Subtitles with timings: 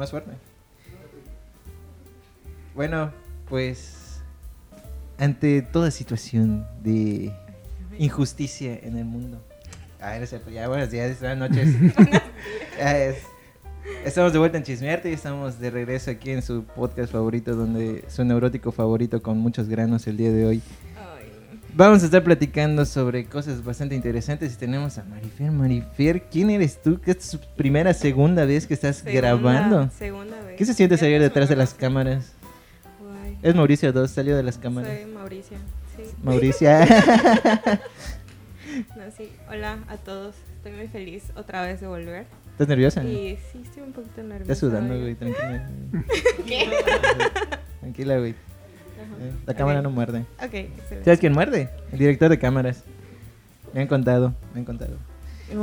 [0.00, 0.30] Más fuerte.
[2.74, 3.12] Bueno,
[3.50, 4.22] pues
[5.18, 7.30] ante toda situación de
[7.98, 9.42] injusticia en el mundo.
[10.00, 11.68] A ver, ya buenos días, buenas noches.
[14.06, 18.02] estamos de vuelta en Chismearte y estamos de regreso aquí en su podcast favorito, donde
[18.08, 20.62] su neurótico favorito con muchos granos el día de hoy.
[21.80, 25.50] Vamos a estar platicando sobre cosas bastante interesantes y tenemos a Marifer.
[25.50, 27.00] Marifer, ¿quién eres tú?
[27.00, 29.88] ¿Qué es tu primera, segunda vez que estás grabando?
[29.98, 30.58] Segunda vez.
[30.58, 32.34] ¿Qué se siente salir detrás de las cámaras?
[33.40, 34.92] Es Mauricio 2, salió de las cámaras.
[34.94, 35.56] Soy Mauricio,
[35.96, 36.02] sí.
[36.22, 36.84] Mauricia.
[38.94, 39.32] no, sí.
[39.48, 40.34] Hola a todos.
[40.56, 42.26] Estoy muy feliz otra vez de volver.
[42.52, 43.00] ¿Estás nerviosa?
[43.00, 44.42] Sí, sí, estoy un poquito nerviosa.
[44.42, 45.66] Estás sudando, güey, tranquila.
[46.46, 46.68] ¿Qué?
[47.80, 48.34] Tranquila, güey.
[49.46, 50.24] La cámara no muerde.
[50.42, 50.68] Ok,
[51.04, 51.68] ¿Sabes quién muerde?
[51.92, 52.84] El director de cámaras.
[53.72, 54.96] Me han contado, me han contado.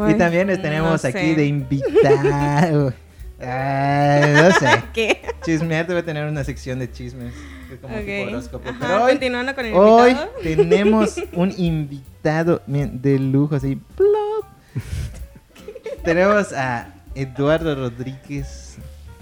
[0.10, 2.94] y también les tenemos aquí de invitado.
[3.40, 4.84] Ay, no sé.
[4.94, 5.22] ¿Qué?
[5.44, 7.34] Chismear debe tener una sección de chismes.
[7.82, 8.24] Como okay.
[8.28, 8.70] horóscopo.
[8.80, 13.76] Pero hoy, continuando con el hoy tenemos un invitado de lujo, así.
[13.96, 14.46] Plop.
[16.04, 18.78] tenemos a Eduardo Rodríguez.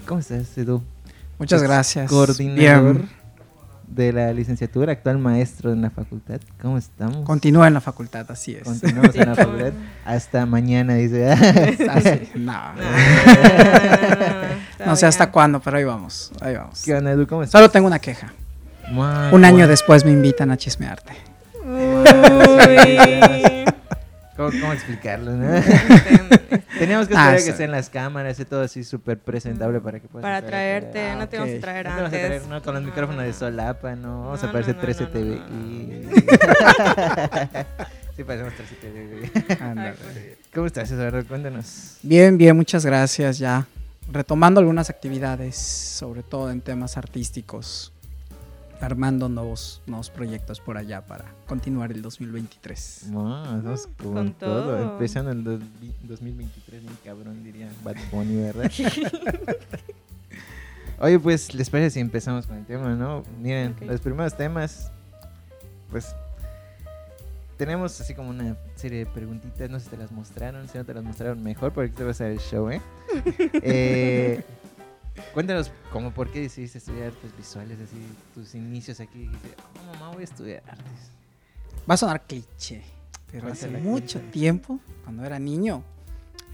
[0.06, 0.82] ¿Cómo estás, Edu?
[1.38, 2.08] Muchas gracias.
[2.08, 3.02] Coordinador
[3.86, 6.40] de la licenciatura, actual maestro en la facultad.
[6.60, 7.24] ¿Cómo estamos?
[7.24, 8.64] Continúa en la facultad, así es.
[8.64, 9.72] Continuamos en la facultad.
[10.04, 11.26] Hasta mañana, dice.
[12.34, 12.72] no.
[14.84, 16.32] no sé hasta cuándo, pero ahí vamos.
[16.40, 16.82] Ahí vamos.
[16.82, 17.26] ¿Qué onda, Edu?
[17.26, 17.58] ¿Cómo estás?
[17.58, 18.32] Solo tengo una queja.
[19.32, 21.12] Un año después me invitan a chismearte.
[24.36, 25.32] ¿Cómo, ¿Cómo, explicarlo?
[25.32, 25.46] ¿no?
[26.78, 30.08] Teníamos que ah, esperar que estén las cámaras y todo así súper presentable para que
[30.08, 30.22] puedas.
[30.22, 32.02] Para traerte, no te vamos a traer antes.
[32.04, 34.24] No te a traer, no, con los micrófonos de solapa, no.
[34.24, 35.40] Vamos a parecer 13 TV.
[38.16, 39.30] sí, parecemos 13 TV.
[40.54, 41.24] ¿Cómo estás, Eduardo?
[41.26, 41.96] Cuéntanos.
[42.02, 43.38] Bien, bien, muchas gracias.
[43.38, 43.66] Ya
[44.12, 47.92] retomando algunas actividades, sobre todo en temas artísticos
[48.80, 53.06] armando nuevos, nuevos proyectos por allá para continuar el 2023.
[53.10, 54.92] Vamos con, todo.
[54.92, 58.70] Empezando el 2023, mi cabrón, diría Bad Bunny, ¿verdad?
[60.98, 63.22] Oye, pues, ¿les parece si empezamos con el tema, no?
[63.40, 64.90] Miren, los primeros temas,
[65.90, 66.14] pues,
[67.58, 70.84] tenemos así como una serie de preguntitas, no sé si te las mostraron, si no
[70.84, 72.80] te las mostraron mejor, porque te vas a ver el show, ¿eh?
[73.62, 74.44] eh
[75.32, 77.96] Cuéntanos, ¿cómo por qué decidiste estudiar artes visuales, así,
[78.34, 79.20] tus inicios aquí?
[79.20, 81.10] Dijiste, oh, mamá, voy a estudiar artes.
[81.88, 82.82] Va a sonar cliché,
[83.30, 85.82] pero hace mucho tiempo, cuando era niño,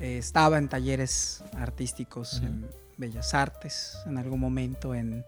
[0.01, 5.25] eh, estaba en talleres artísticos en Bellas Artes, en algún momento en,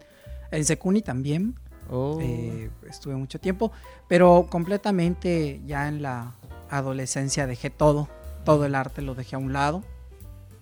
[0.51, 1.55] en Secuni también.
[1.91, 2.19] Oh.
[2.21, 3.71] Eh, estuve mucho tiempo,
[4.09, 6.35] pero completamente ya en la
[6.71, 8.09] adolescencia dejé todo,
[8.45, 9.85] todo el arte lo dejé a un lado,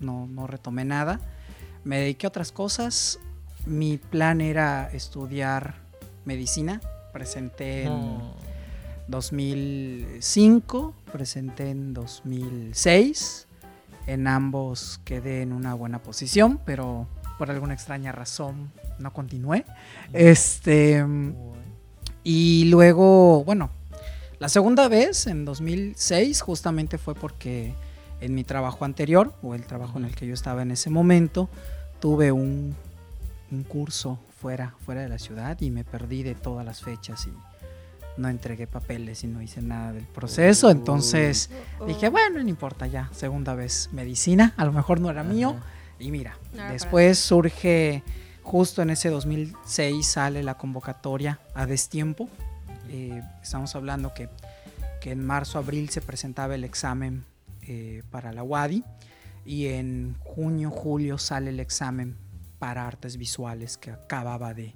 [0.00, 1.20] no, no retomé nada
[1.84, 3.18] me dediqué a otras cosas.
[3.66, 5.74] Mi plan era estudiar
[6.24, 6.80] medicina.
[7.12, 8.20] Presenté en
[9.08, 13.46] 2005, presenté en 2006.
[14.06, 17.06] En ambos quedé en una buena posición, pero
[17.38, 19.64] por alguna extraña razón no continué.
[20.12, 21.04] Este.
[22.24, 23.70] Y luego, bueno,
[24.38, 27.74] la segunda vez, en 2006, justamente fue porque
[28.22, 31.50] en mi trabajo anterior, o el trabajo en el que yo estaba en ese momento,
[32.00, 32.74] tuve un,
[33.68, 37.32] curso fuera, fuera de la ciudad y me perdí de todas las fechas y
[38.16, 40.70] no entregué papeles y no hice nada del proceso.
[40.70, 41.50] Entonces
[41.86, 45.56] dije, bueno, no importa ya, segunda vez medicina, a lo mejor no era mío.
[45.98, 46.38] Y mira,
[46.70, 48.02] después surge,
[48.42, 52.28] justo en ese 2006 sale la convocatoria a destiempo.
[52.88, 54.28] Eh, estamos hablando que,
[55.00, 57.24] que en marzo, abril se presentaba el examen
[57.62, 58.84] eh, para la WADI
[59.44, 62.16] y en junio, julio sale el examen
[62.58, 64.74] para artes visuales que acababa de,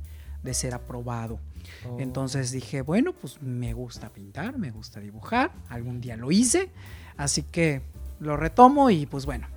[0.52, 1.40] ser aprobado.
[1.88, 1.98] Oh.
[1.98, 6.70] Entonces dije, bueno, pues me gusta pintar, me gusta dibujar, algún día lo hice,
[7.16, 7.82] así que
[8.20, 9.48] lo retomo y pues bueno,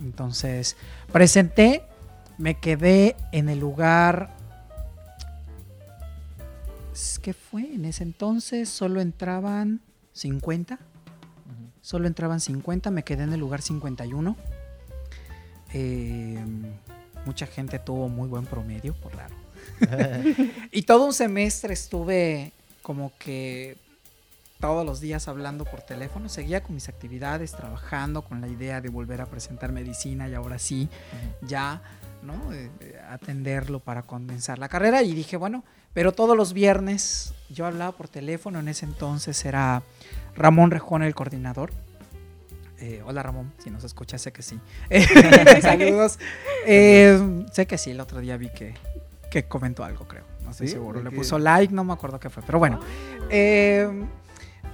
[0.00, 0.76] entonces
[1.10, 1.82] presenté,
[2.36, 4.36] me quedé en el lugar
[7.22, 7.74] ¿qué fue?
[7.74, 9.80] En ese entonces solo entraban
[10.12, 10.78] 50
[11.84, 14.36] Solo entraban 50, me quedé en el lugar 51.
[15.74, 16.42] Eh,
[17.26, 19.34] mucha gente tuvo muy buen promedio, por raro.
[20.72, 23.76] y todo un semestre estuve como que
[24.60, 28.88] todos los días hablando por teléfono, seguía con mis actividades, trabajando con la idea de
[28.88, 30.88] volver a presentar medicina y ahora sí,
[31.42, 31.82] ya,
[32.22, 32.50] ¿no?
[32.54, 37.66] Eh, eh, atenderlo para condensar la carrera y dije, bueno, pero todos los viernes yo
[37.66, 39.82] hablaba por teléfono, en ese entonces era
[40.34, 41.72] Ramón Rejón el coordinador.
[42.80, 44.58] Eh, hola Ramón, si nos escuchas, sé que sí.
[45.62, 46.18] Saludos.
[46.66, 48.74] Eh, sé que sí, el otro día vi que,
[49.30, 50.24] que comentó algo, creo.
[50.44, 50.74] No estoy ¿Sí?
[50.74, 50.98] seguro.
[50.98, 51.16] ¿De Le qué?
[51.16, 52.80] puso like, no me acuerdo qué fue, pero bueno.
[53.30, 53.88] Eh,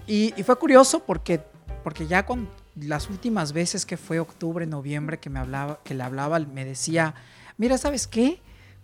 [0.06, 1.40] y, y fue curioso porque,
[1.84, 6.02] porque ya con las últimas veces que fue octubre, noviembre, que me hablaba, que le
[6.02, 7.14] hablaba, me decía,
[7.58, 8.40] mira, ¿sabes qué?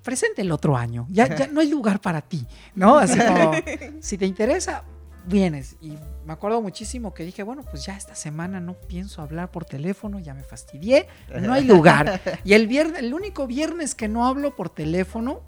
[0.06, 1.08] Presente el otro año.
[1.10, 2.96] Ya, ya no hay lugar para ti, ¿no?
[2.96, 3.50] Así como,
[4.00, 4.84] si te interesa,
[5.26, 5.74] vienes.
[5.80, 9.64] Y me acuerdo muchísimo que dije, bueno, pues ya esta semana no pienso hablar por
[9.64, 11.08] teléfono, ya me fastidié,
[11.40, 12.20] no hay lugar.
[12.44, 15.40] Y el viernes, el único viernes que no hablo por teléfono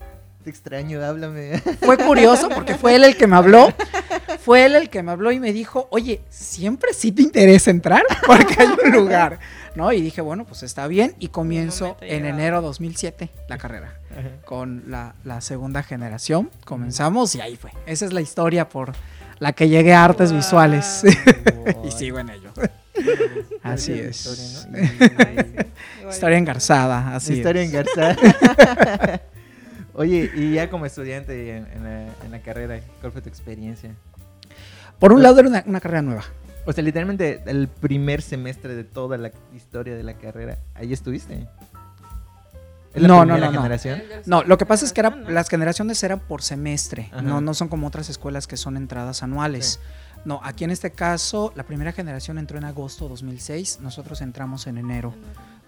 [0.42, 1.58] Te extraño, háblame.
[1.80, 3.72] fue curioso porque fue él el que me habló.
[4.40, 8.02] Fue él el que me habló y me dijo, oye, ¿siempre sí te interesa entrar?
[8.26, 9.38] Porque hay un lugar,
[9.78, 9.92] ¿no?
[9.92, 11.14] Y dije, bueno, pues está bien.
[11.18, 13.94] Y comienzo en enero 2007 la carrera
[14.44, 16.50] con la, la segunda generación.
[16.64, 17.70] Comenzamos y ahí fue.
[17.86, 18.92] Esa es la historia por
[19.38, 20.38] la que llegué a artes Wow.
[20.40, 21.04] visuales.
[21.84, 22.50] y sigo en ello.
[23.62, 24.26] Así es.
[24.26, 25.16] historia, ¿no?
[25.18, 25.54] Ay, sí,
[26.00, 26.12] igual.
[26.14, 27.68] Historia engarzada, así historia es.
[27.70, 28.16] engarzada.
[29.94, 33.94] Oye, y ya como estudiante en, en la, en la carrera, ¿cuál fue tu experiencia?
[34.98, 36.24] Por un lado era una, una carrera nueva.
[36.68, 41.48] O sea, literalmente el primer semestre de toda la historia de la carrera, ahí estuviste.
[42.92, 43.62] ¿Es la No, no, no, no.
[43.62, 44.02] generación?
[44.26, 45.30] Lo que pasa es que era, ¿no?
[45.30, 47.22] las generaciones eran por semestre, Ajá.
[47.22, 49.80] no, no son como otras escuelas que son entradas anuales.
[50.26, 54.76] No, aquí en este caso, la primera generación entró en agosto 2006, nosotros entramos en
[54.76, 55.14] enero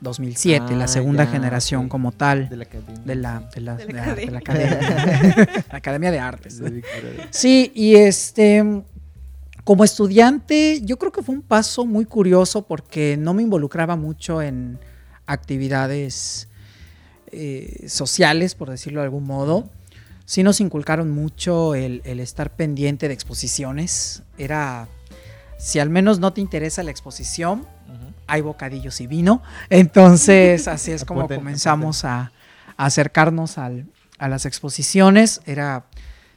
[0.00, 3.00] 2007, Ah, la segunda ya, generación como tal De la academia.
[3.04, 4.76] de la, de la, De de la la- de la academia.
[4.78, 6.60] academia, la Academia de Artes.
[7.30, 8.82] Sí, y este,
[9.64, 14.42] como estudiante, yo creo que fue un paso muy curioso porque no me involucraba mucho
[14.42, 14.78] en
[15.26, 16.48] actividades
[17.32, 19.68] eh, sociales, por decirlo de algún modo.
[20.24, 24.22] Sí nos inculcaron mucho el, el estar pendiente de exposiciones.
[24.38, 24.88] Era,
[25.58, 27.66] si al menos no te interesa la exposición,
[28.26, 29.42] hay bocadillos y vino.
[29.70, 32.32] Entonces, así es como Apunten, comenzamos a,
[32.76, 33.86] a acercarnos al-
[34.18, 35.40] a las exposiciones.
[35.46, 35.86] Era,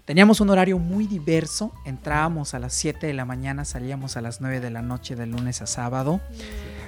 [0.06, 1.72] teníamos un horario muy diverso.
[1.86, 5.26] Entrábamos a las 7 de la mañana, salíamos a las 9 de la noche de
[5.26, 6.22] lunes a sábado.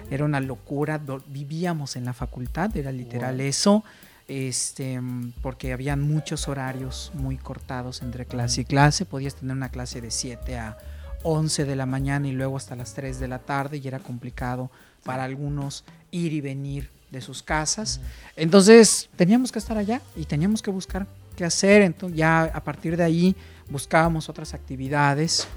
[0.10, 1.00] Era una locura.
[1.28, 3.46] Vivíamos en la facultad, era literal Wow.
[3.46, 3.84] eso.
[4.28, 9.06] Este, mm, porque habían muchos horarios muy cortados entre clase y clase.
[9.06, 10.78] Podías tener una clase de 7 a
[11.24, 14.70] 11 de la mañana y luego hasta las 3 de la tarde y era complicado
[15.04, 18.00] para algunos ir y venir de sus casas.
[18.36, 21.82] Entonces teníamos que estar allá y teníamos que buscar qué hacer.
[21.82, 23.36] Entonces ya a partir de ahí
[23.70, 25.48] buscábamos otras actividades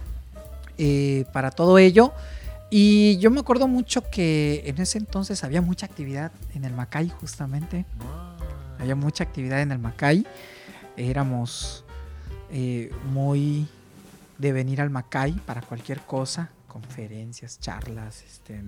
[0.76, 2.12] eh, para todo ello.
[2.70, 7.08] Y yo me acuerdo mucho que en ese entonces había mucha actividad en el Macay
[7.08, 7.86] justamente.
[8.78, 10.26] Había mucha actividad en el Macay.
[10.96, 11.84] Éramos
[12.50, 13.66] eh, muy
[14.36, 18.62] de venir al Macay para cualquier cosa, conferencias, charlas, este,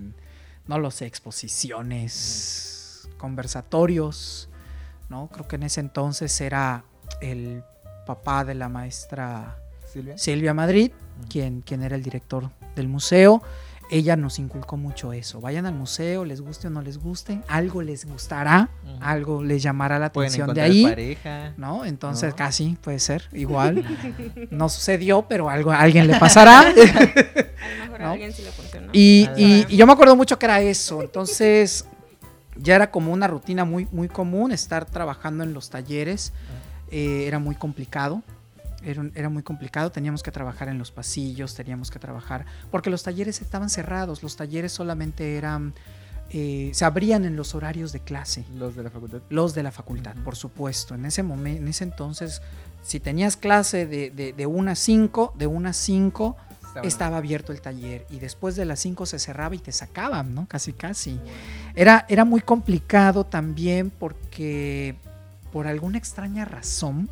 [0.67, 4.49] no lo sé, exposiciones, conversatorios,
[5.09, 5.29] ¿no?
[5.31, 6.83] Creo que en ese entonces era
[7.21, 7.63] el
[8.05, 9.57] papá de la maestra
[9.91, 10.17] Silvia.
[10.17, 10.91] Silvia Madrid,
[11.29, 13.41] quien, quien era el director del museo.
[13.93, 15.41] Ella nos inculcó mucho eso.
[15.41, 18.69] Vayan al museo, les guste o no les guste, algo les gustará,
[19.01, 20.83] algo les llamará la Pueden atención de ahí.
[20.85, 21.53] pareja.
[21.57, 21.83] ¿No?
[21.83, 22.35] Entonces ¿No?
[22.37, 23.83] casi puede ser igual.
[24.49, 26.59] No sucedió, pero algo a alguien le pasará.
[26.61, 28.07] A lo mejor ¿No?
[28.07, 28.87] a alguien sí le funcionó.
[28.93, 29.65] Y, y- bueno.
[29.69, 31.01] y yo me acuerdo mucho que era eso.
[31.01, 31.83] Entonces,
[32.55, 36.31] ya era como una rutina muy, muy común estar trabajando en los talleres.
[36.91, 38.21] Eh, era muy complicado.
[38.83, 39.91] Era, muy complicado.
[39.91, 42.45] Teníamos que trabajar en los pasillos, teníamos que trabajar.
[42.71, 44.23] Porque los talleres estaban cerrados.
[44.23, 45.73] Los talleres solamente eran.
[46.33, 48.43] eh, se abrían en los horarios de clase.
[48.55, 49.19] Los de la facultad.
[49.29, 50.95] Los de la facultad, por supuesto.
[50.95, 52.41] En ese momento, en ese entonces,
[52.81, 57.17] si tenías clase de, de, de 1 a 5, de 1 a 5 Estaban- estaba
[57.17, 60.47] abierto el taller y después de las 5 se cerraba y te sacaban, ¿no?
[60.47, 61.19] Casi, casi.
[61.75, 64.95] Era, era muy complicado también porque
[65.51, 67.09] por alguna extraña razón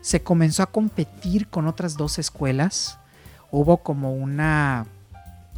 [0.00, 2.98] se comenzó a competir con otras dos escuelas.
[3.50, 4.86] Hubo como una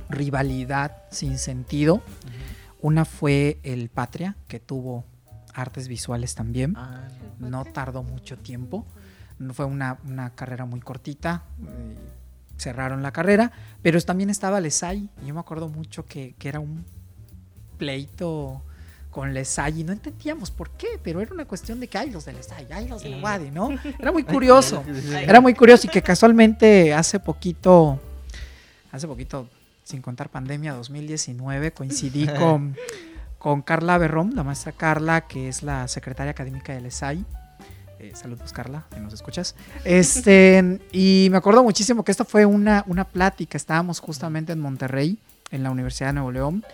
[0.09, 2.01] rivalidad sin sentido.
[2.81, 5.05] Una fue el Patria, que tuvo
[5.53, 6.75] artes visuales también.
[6.77, 7.09] Ah,
[7.41, 8.87] No tardó mucho tiempo.
[9.53, 11.43] Fue una, una carrera muy cortita.
[12.57, 13.51] cerraron la carrera.
[13.83, 15.11] Pero también estaba Lesay.
[15.23, 16.85] Y yo me acuerdo mucho que, que era un
[17.79, 18.63] pleito
[19.17, 19.81] con Lesay.
[19.81, 21.01] Y no entendíamos por qué.
[21.03, 23.23] Pero era una cuestión de que hay los de Lesay, hay los de la Sí.
[23.23, 23.71] UADI, ¿no?
[23.99, 24.85] Era muy curioso.
[25.11, 27.99] Era muy curioso y que casualmente hace poquito,
[28.93, 29.49] hace poquito,
[29.85, 32.77] sin contar pandemia 2019, coincidí con,
[33.39, 37.25] con Carla Berrón, la maestra Carla, que es la secretaria académica del ESAI.
[37.99, 39.55] Eh, saludos Carla, si nos escuchas.
[39.83, 45.17] Este, y me acuerdo muchísimo que esta fue una, una plática, estábamos justamente en Monterrey,
[45.51, 46.65] en la Universidad de Nuevo León.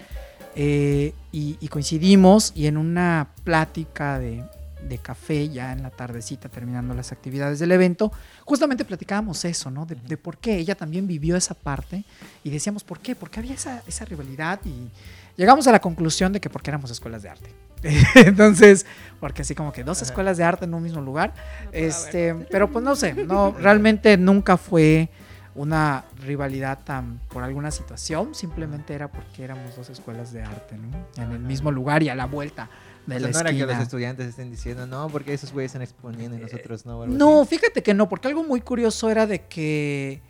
[0.54, 4.44] Eh, y, y coincidimos y en una plática de,
[4.88, 8.12] de café ya en la tardecita terminando las actividades del evento,
[8.44, 9.86] justamente platicábamos eso, ¿no?
[9.86, 12.04] De, de por qué ella también vivió esa parte
[12.44, 13.14] y decíamos, ¿por qué?
[13.14, 14.90] Porque había esa, esa rivalidad y
[15.36, 17.50] llegamos a la conclusión de que porque éramos escuelas de arte.
[18.14, 18.86] Entonces,
[19.18, 22.46] porque así como que dos escuelas de arte en un mismo lugar, No este, haber.
[22.48, 25.08] pero pues no sé, no, realmente nunca fue
[25.54, 31.22] una rivalidad tan por alguna situación, simplemente era porque éramos dos escuelas de arte, ¿no?
[31.22, 32.70] En el mismo lugar y a la vuelta
[33.06, 35.70] de O la sea, no era que los estudiantes estén diciendo, no, porque esos güeyes
[35.70, 37.06] están exponiendo y nosotros no.
[37.06, 40.22] No, fíjate que no, porque algo muy curioso era de que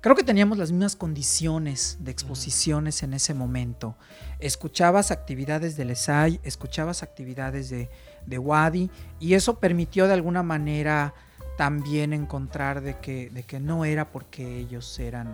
[0.00, 3.96] creo que teníamos las mismas condiciones de exposiciones en ese momento.
[4.38, 7.90] Escuchabas actividades del ESAI, escuchabas actividades de,
[8.24, 11.12] de WADI, y eso permitió de alguna manera
[11.60, 15.28] también encontrar de que, de que no era porque ellos eran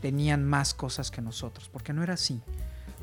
[0.00, 2.40] tenían más cosas que nosotros, porque no era así.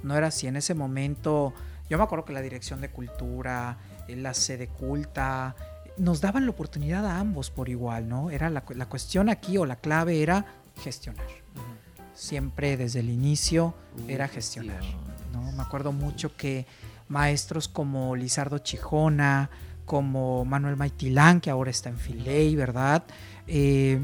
[0.02, 0.48] No era así.
[0.48, 1.54] En ese momento,
[1.92, 5.56] yo me acuerdo que la Dirección de Cultura, la sede culta,
[5.98, 8.32] nos daban la oportunidad a ambos por igual, ¿no?
[8.32, 10.44] Era la, la cuestión aquí o la clave era
[10.82, 11.24] gestionar.
[11.24, 12.08] Ujú.
[12.16, 13.76] Siempre desde el inicio
[14.08, 14.82] era Uh, gestionar.
[14.82, 15.02] gestión.
[15.34, 15.52] ¿no?
[15.52, 16.66] Me acuerdo mucho que
[17.10, 19.52] maestros como Lizardo Chijona,
[19.88, 23.03] como Manuel Maitilán, que ahora está en Filey, ¿verdad?
[23.48, 24.00] Eh,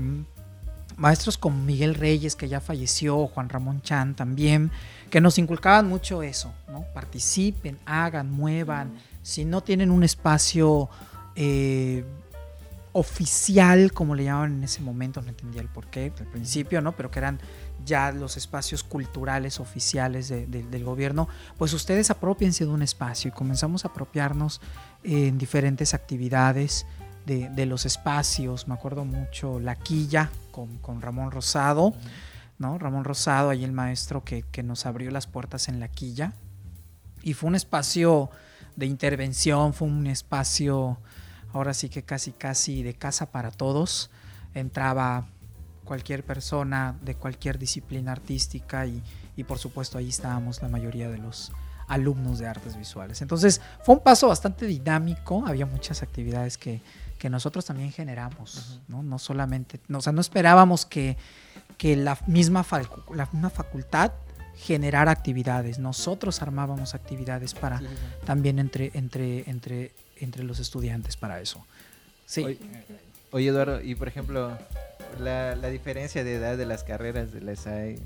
[0.97, 4.71] maestros como Miguel Reyes, que ya falleció, Juan Ramón Chan también,
[5.09, 6.85] que nos inculcaban mucho eso, ¿no?
[6.93, 8.93] Participen, hagan, muevan.
[9.21, 10.89] Si no tienen un espacio
[11.35, 12.05] eh,
[12.93, 16.91] oficial, como le llamaban en ese momento, no entendía el porqué al principio, ¿no?
[16.95, 17.39] Pero que eran
[17.85, 23.29] ya los espacios culturales oficiales de- de- del gobierno, pues ustedes apropiense de un espacio
[23.29, 24.61] y comenzamos a apropiarnos
[25.03, 26.85] en diferentes actividades
[27.25, 28.67] de, de los espacios.
[28.67, 31.93] Me acuerdo mucho La Quilla con, con Ramón Rosado,
[32.59, 32.77] ¿no?
[32.77, 36.33] Ramón Rosado, ahí el maestro que, que nos abrió las puertas en La Quilla.
[37.21, 38.29] Y fue un espacio
[38.75, 40.97] de intervención, fue un espacio,
[41.53, 44.09] ahora sí que casi, casi de casa para todos.
[44.53, 45.27] Entraba
[45.83, 49.01] cualquier persona de cualquier disciplina artística y,
[49.35, 51.51] y por supuesto ahí estábamos la mayoría de los
[51.93, 53.21] alumnos de artes visuales.
[53.21, 56.81] Entonces fue un paso bastante dinámico, había muchas actividades que,
[57.17, 59.03] que nosotros también generamos, ¿no?
[59.03, 61.17] No solamente, no, o sea, no esperábamos que,
[61.77, 64.11] que la, misma facu- la misma facultad
[64.55, 68.25] generara actividades, nosotros armábamos actividades para Sí, sí, sí.
[68.25, 71.65] también entre, entre, entre, entre los estudiantes para eso.
[72.25, 72.43] Sí.
[72.43, 72.59] Oye,
[73.31, 74.57] oye, Eduardo, y por ejemplo,
[75.19, 77.99] la, la diferencia de edad de las carreras de la SAI,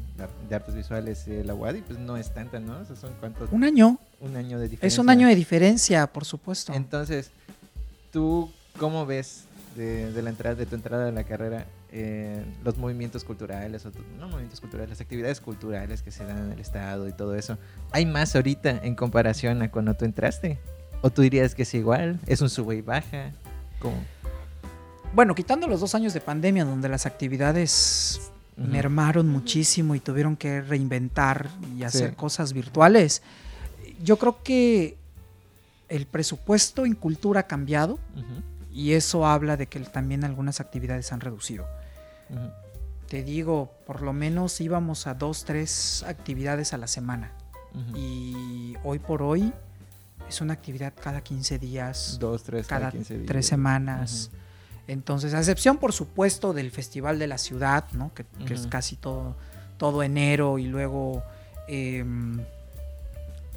[0.50, 2.80] de artes visuales y la UADI, pues no es tanta, ¿no?
[2.80, 4.88] O sea, son cuántos, un año, un año de diferencia.
[4.88, 6.74] es un año de diferencia, por supuesto.
[6.74, 7.32] Entonces,
[8.12, 9.46] ¿tú cómo ves
[9.76, 13.92] de, de la entrada, de tu entrada a la carrera eh, los movimientos culturales, o
[14.20, 17.58] no movimientos culturales, las actividades culturales que se dan en el Estado y todo eso?
[17.92, 20.60] ¿Hay más ahorita en comparación a cuando tú entraste?
[21.02, 22.20] ¿O tú dirías que es igual?
[22.26, 23.32] ¿Es un sube y baja?
[23.80, 23.98] ¿Cómo?
[25.14, 30.62] Bueno, quitando los dos años de pandemia donde las actividades mermaron muchísimo y tuvieron que
[30.62, 32.16] reinventar y hacer Sí.
[32.16, 33.22] cosas virtuales,
[34.04, 34.98] yo creo que
[35.90, 38.42] el presupuesto en cultura ha cambiado Ujú,
[38.74, 41.66] y eso habla de que también algunas actividades han reducido.
[43.08, 47.32] Te digo, por lo menos íbamos a dos, tres actividades a la semana
[47.96, 49.54] y hoy por hoy
[50.28, 53.28] es una actividad cada 15 días, Dos, tres, cada 15 días.
[53.28, 54.32] tres semanas.
[54.88, 58.14] Entonces, a excepción, por supuesto, del Festival de la Ciudad, ¿no?
[58.14, 59.36] que, que es casi todo,
[59.78, 61.24] todo enero, y luego
[61.68, 62.40] em,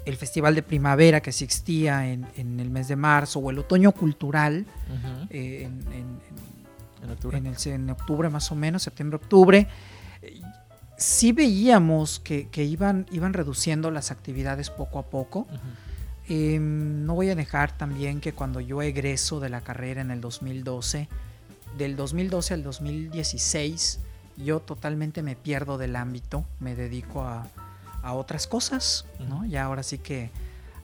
[0.04, 3.92] el Festival de Primavera que existía en, en el mes de marzo, o el Otoño
[3.92, 4.66] Cultural
[5.30, 6.20] eh, en, en-
[7.02, 7.38] En octubre.
[7.38, 9.68] el, en octubre más o menos, septiembre-octubre.
[10.22, 10.40] eh,
[10.96, 15.46] Sí veíamos que, que iban, iban reduciendo las actividades poco a poco.
[16.32, 20.20] Em, no voy a dejar también que cuando yo egreso de la carrera en el
[20.20, 21.08] 2012,
[21.76, 23.98] del 2012 al 2016,
[24.36, 27.48] yo totalmente me pierdo del ámbito, me dedico a,
[28.02, 29.44] a otras cosas, ¿no?
[29.44, 30.30] Ya ahora sí que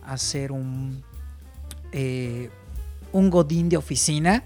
[0.05, 1.05] hacer un,
[1.93, 2.51] eh,
[3.13, 4.43] un godín de oficina,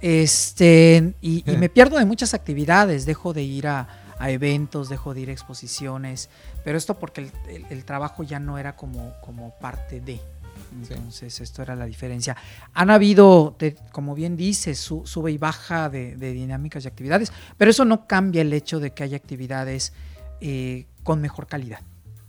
[0.00, 3.86] este, y, y me pierdo de muchas actividades, dejo de ir a,
[4.18, 6.28] a eventos, dejo de ir a exposiciones,
[6.64, 10.20] pero esto porque el, el- el trabajo ya no era como, como parte de.
[10.86, 10.92] Sí.
[10.94, 12.36] Entonces, esto era la diferencia.
[12.74, 13.56] Han habido,
[13.92, 18.06] como bien dices, su- sube y baja de, de dinámicas y actividades, pero eso no
[18.06, 19.92] cambia el hecho de que haya actividades
[20.40, 21.80] eh, con mejor calidad.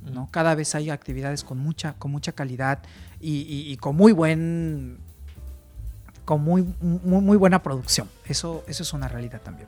[0.03, 0.27] ¿no?
[0.31, 2.79] Cada vez hay actividades con mucha, con mucha calidad
[3.19, 4.97] y, y- y con muy buen
[6.25, 8.09] con muy, muy, muy buena producción.
[8.25, 9.67] Eso, eso es una realidad también.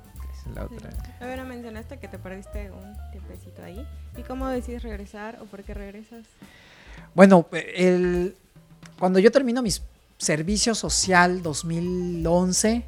[0.54, 0.90] La otra.
[1.22, 3.86] A ver, mencionaste que te perdiste un tiempecito ahí.
[4.18, 6.26] ¿Y cómo decides regresar o por qué regresas?
[7.16, 8.36] Bueno, el,
[9.04, 9.82] cuando yo termino mis
[10.18, 12.86] servicio social 2011,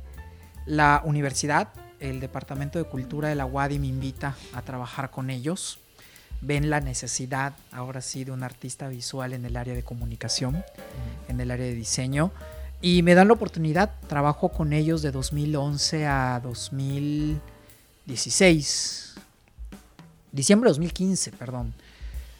[0.65, 1.67] la universidad,
[1.99, 5.77] el Departamento de Cultura de la UADI me invita a trabajar con ellos.
[6.39, 10.63] Ven la necesidad, ahora sí, de un artista visual en el área de comunicación,
[11.27, 12.31] en el área de diseño.
[12.81, 19.15] Y me dan la oportunidad, trabajo con ellos de 2011 a 2016.
[20.31, 21.73] Diciembre de 2015, perdón.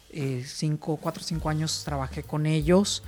[0.08, 3.02] Eh, cinco, cuatro o cinco años trabajé con ellos.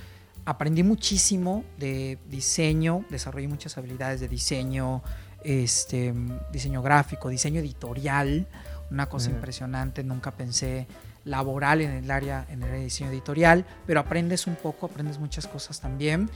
[0.45, 5.03] Aprendí muchísimo de diseño, desarrollé muchas habilidades de diseño,
[5.43, 6.13] este,
[6.51, 8.47] diseño gráfico, diseño editorial,
[8.91, 10.87] una cosa impresionante, nunca pensé
[11.25, 15.19] laboral en el área en el área de diseño editorial, pero aprendes un poco, aprendes
[15.19, 16.29] muchas cosas también.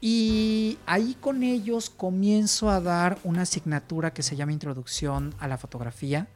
[0.00, 5.56] Y ahí con ellos comienzo a dar una asignatura que se llama Introducción a la
[5.56, 6.28] Fotografía,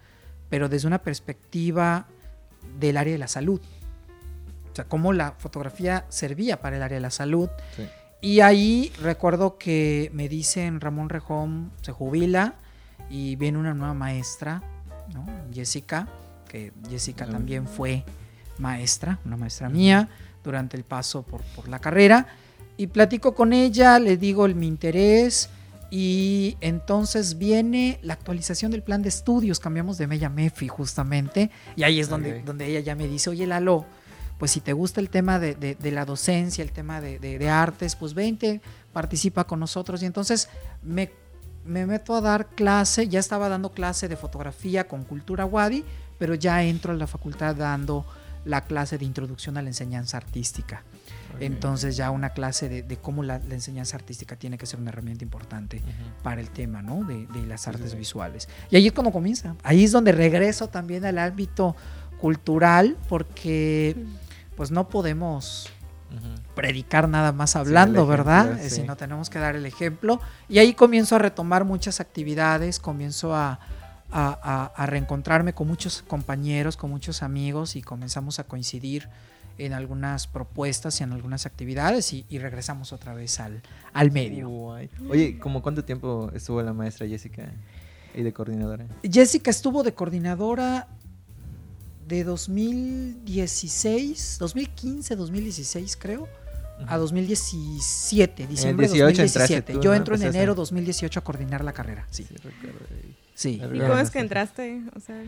[0.48, 2.06] pero desde una perspectiva
[2.78, 3.60] del área de la salud.
[4.78, 7.48] Sea, cómo la fotografía servía para el área de la salud.
[8.20, 12.54] Y ahí recuerdo que me dicen Ramón Rejón se jubila
[13.10, 14.62] y viene una nueva maestra,
[15.12, 15.26] ¿no?
[15.52, 16.06] Jessica,
[16.48, 18.04] que Jessica también fue
[18.58, 20.08] maestra, una maestra mía,
[20.44, 22.28] durante el paso por, por la carrera.
[22.76, 25.50] Y platico con ella, le digo el, mi interés
[25.90, 31.82] y entonces viene la actualización del plan de estudios, cambiamos de Mella Mefi justamente, y
[31.82, 33.86] ahí es donde, donde ella ya me dice, oye Lalo,
[34.38, 37.96] pues si te gusta el tema de, de, la docencia, el tema de, de, artes,
[37.96, 38.60] pues vente,
[38.92, 40.02] participa con nosotros.
[40.02, 40.48] Y entonces
[40.82, 41.10] me,
[41.64, 45.84] me, meto a dar clase, ya estaba dando clase de fotografía con Cultura Wadi,
[46.18, 48.06] pero ya entro a la facultad dando
[48.44, 50.84] la clase de introducción a la enseñanza artística.
[51.40, 55.82] Entonces ya una clase de, cómo la, enseñanza artística tiene que ser una herramienta importante
[56.22, 57.04] para el tema ¿no?
[57.04, 58.48] de, las artes visuales.
[58.70, 59.54] Y ahí es cuando comienza.
[59.62, 61.76] Ahí es donde regreso también al ámbito
[62.20, 63.96] cultural porque
[64.58, 65.70] pues no podemos
[66.56, 68.58] predicar nada más hablando, ¿verdad?
[68.58, 70.20] Eh, Sino tenemos que dar el ejemplo.
[70.48, 73.60] Y ahí comienzo a retomar muchas actividades, comienzo a,
[74.76, 79.08] reencontrarme con muchos compañeros, con muchos amigos y comenzamos a coincidir
[79.58, 84.50] en algunas propuestas y en algunas actividades y, regresamos otra vez al, al medio.
[85.08, 87.52] Oye, ¿cómo cuánto tiempo estuvo la maestra Jessica
[88.12, 88.86] y de coordinadora?
[89.04, 90.88] Jessica estuvo de coordinadora
[92.08, 96.26] de 2016, 2015, 2016 creo,
[96.86, 99.78] a 2017, diciembre de 2017.
[99.82, 102.06] Yo entro en enero 2018 a coordinar la carrera.
[102.10, 102.26] Sí.
[103.34, 103.60] sí.
[103.72, 104.80] ¿Y cómo es que entraste?
[104.96, 105.20] O sea...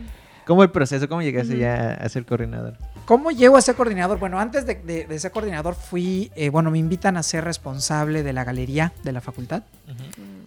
[0.47, 1.07] ¿Cómo el proceso?
[1.09, 2.79] ¿Cómo llegaste ya a ser coordinador?
[3.05, 4.19] ¿Cómo llego a ser coordinador?
[4.19, 8.45] Bueno, antes de, ser coordinador fui, eh, bueno, me invitan a ser responsable de la
[8.45, 9.65] galería de la facultad,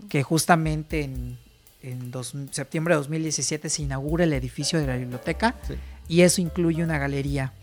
[0.10, 1.38] que justamente en,
[1.84, 2.12] en
[2.52, 5.54] septiembre de 2017 se inaugura el edificio de la biblioteca.
[5.68, 5.76] Sí
[6.08, 7.54] y eso incluye una galería.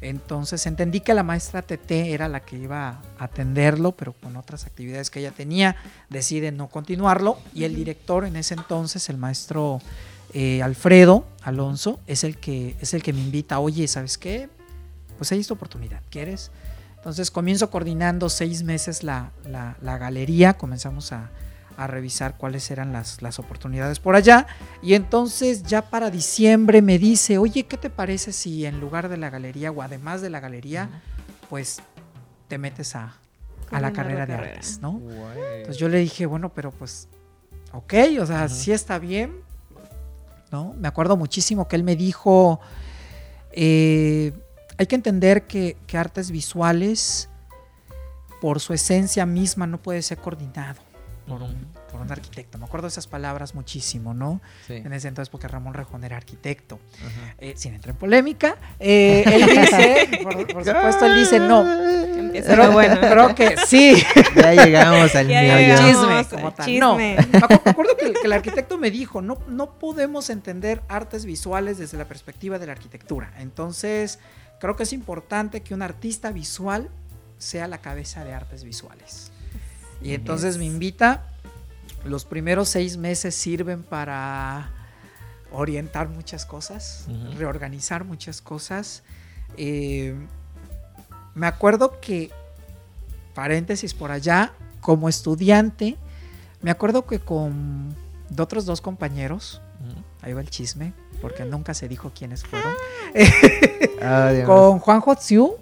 [0.00, 4.66] Entonces entendí que la maestra TT era la que iba a atenderlo, pero con otras
[4.66, 5.76] actividades que ella tenía,
[6.10, 9.80] decide no continuarlo y el director en ese entonces, el maestro
[10.34, 14.48] eh, Alfredo Alonso, es el, que, es el que me invita, oye, ¿sabes qué?
[15.18, 16.50] Pues hay esta oportunidad, ¿quieres?
[16.96, 21.30] Entonces comienzo coordinando seis meses la, la galería, comenzamos a,
[21.76, 24.46] a revisar cuáles eran las, las, oportunidades por allá.
[24.82, 29.16] Y entonces ya para diciembre me dice, oye, ¿qué te parece si en lugar de
[29.16, 30.88] la galería o además de la galería,
[31.48, 31.80] pues
[32.48, 33.16] te metes a,
[33.70, 35.00] a la carrera de artes, ¿no?
[35.56, 37.08] Entonces yo le dije, bueno, pero pues,
[37.72, 39.40] ok, o sea, sí está bien,
[40.50, 40.74] ¿no?
[40.78, 42.60] Me acuerdo muchísimo que él me dijo,
[43.52, 44.32] eh,
[44.78, 47.28] hay que entender que, que artes visuales,
[48.40, 50.91] por su esencia misma, no puede ser coordinado
[51.26, 52.58] por un, por un arquitecto.
[52.58, 54.40] Me acuerdo de esas palabras muchísimo, ¿no?
[54.68, 56.78] En ese entonces, porque Ramón Rejón era arquitecto.
[57.38, 61.64] Eh, sin entrar en polémica, eh, él dice, por, supuesto, él dice no.
[62.32, 64.02] Pero bueno, creo que sí.
[64.36, 65.76] Ya llegamos al medio.
[65.76, 66.78] Chisme, como tal.
[66.78, 66.96] No.
[66.96, 71.98] Me acuerdo que, que, el arquitecto me dijo, no, no podemos entender artes visuales desde
[71.98, 73.32] la perspectiva de la arquitectura.
[73.38, 74.18] Entonces,
[74.60, 76.88] creo que es importante que un artista visual
[77.38, 79.31] sea la cabeza de artes visuales.
[80.02, 81.22] Y entonces me invita.
[82.04, 84.70] Los primeros seis meses sirven para
[85.52, 89.02] orientar muchas cosas, reorganizar muchas cosas.
[89.56, 90.14] Eh,
[91.34, 92.30] me acuerdo que,
[93.34, 95.96] paréntesis por allá, como estudiante,
[96.60, 97.94] me acuerdo que con
[98.36, 99.60] otros dos compañeros,
[100.22, 102.72] ahí va el chisme, porque nunca se dijo quiénes fueron,
[104.02, 105.56] ah, con Juanjo Tziu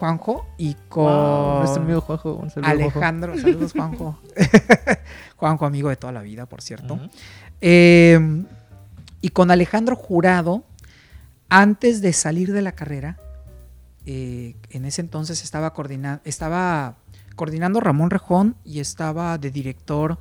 [0.00, 2.32] Juanjo y con nuestro amigo Juanjo.
[2.32, 4.18] Un saludo, Alejandro, saludos Juanjo.
[5.36, 6.98] Juanjo, amigo de toda la vida, por cierto.
[7.60, 8.46] Em,
[9.20, 10.64] y con Alejandro Jurado,
[11.50, 13.18] antes de salir de la carrera,
[14.06, 16.94] eh, en ese entonces estaba, coordina estaba
[17.36, 20.16] coordinando Ramón Rejón y estaba de director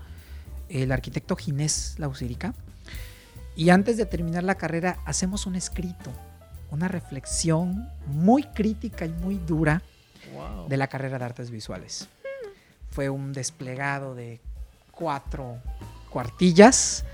[0.67, 2.53] el arquitecto Ginés Lausirica.
[3.55, 6.11] Y antes de terminar la carrera hacemos un escrito,
[6.71, 9.81] una reflexión muy crítica y muy dura
[10.67, 12.07] de la carrera de artes visuales.
[12.91, 14.39] Fue un desplegado de
[14.91, 15.57] cuatro
[16.09, 17.05] cuartillas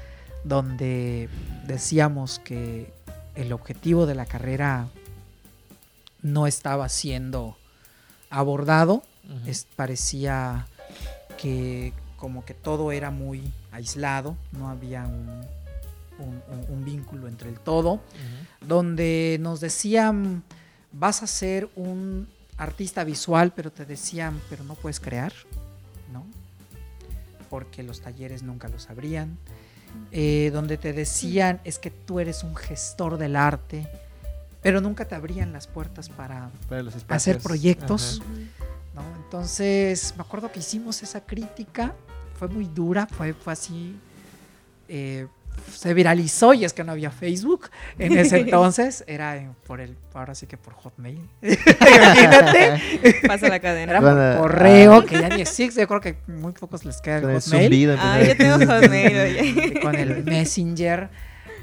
[0.44, 1.30] donde
[1.66, 2.92] decíamos que
[3.36, 4.88] el objetivo de la carrera
[6.22, 7.58] no estaba siendo
[8.30, 9.04] abordado,
[9.46, 10.68] es, parecía
[11.38, 15.46] que como que todo era muy aislado, no había un,
[16.86, 18.02] vínculo entre el todo,
[18.62, 20.44] donde nos decían,
[20.92, 25.34] vas a ser un artista visual, pero te decían, pero no puedes crear,
[26.14, 26.26] ¿no?
[27.50, 29.38] Porque los talleres nunca lo sabrían.
[30.12, 33.88] Eh, donde te decían, es que tú eres un gestor del arte,
[34.62, 36.50] pero nunca te abrían las puertas para,
[37.08, 38.22] hacer proyectos.
[39.24, 41.94] Entonces, me acuerdo que hicimos esa crítica,
[42.38, 43.96] fue muy dura, fue, fue así.
[44.88, 45.28] Eh,
[45.72, 50.36] se viralizó y es que no había Facebook en ese entonces, era por el, ahora
[50.36, 51.30] sí que por Hotmail.
[51.42, 52.82] Imagínate.
[53.28, 53.92] Pasa la cadena.
[53.92, 55.06] Era por correo, ah.
[55.06, 57.98] que ya ni existe, yo creo que muy pocos les queda el Hotmail.
[58.00, 59.80] ah, yo tengo Hotmail.
[59.82, 61.10] Con el Messenger.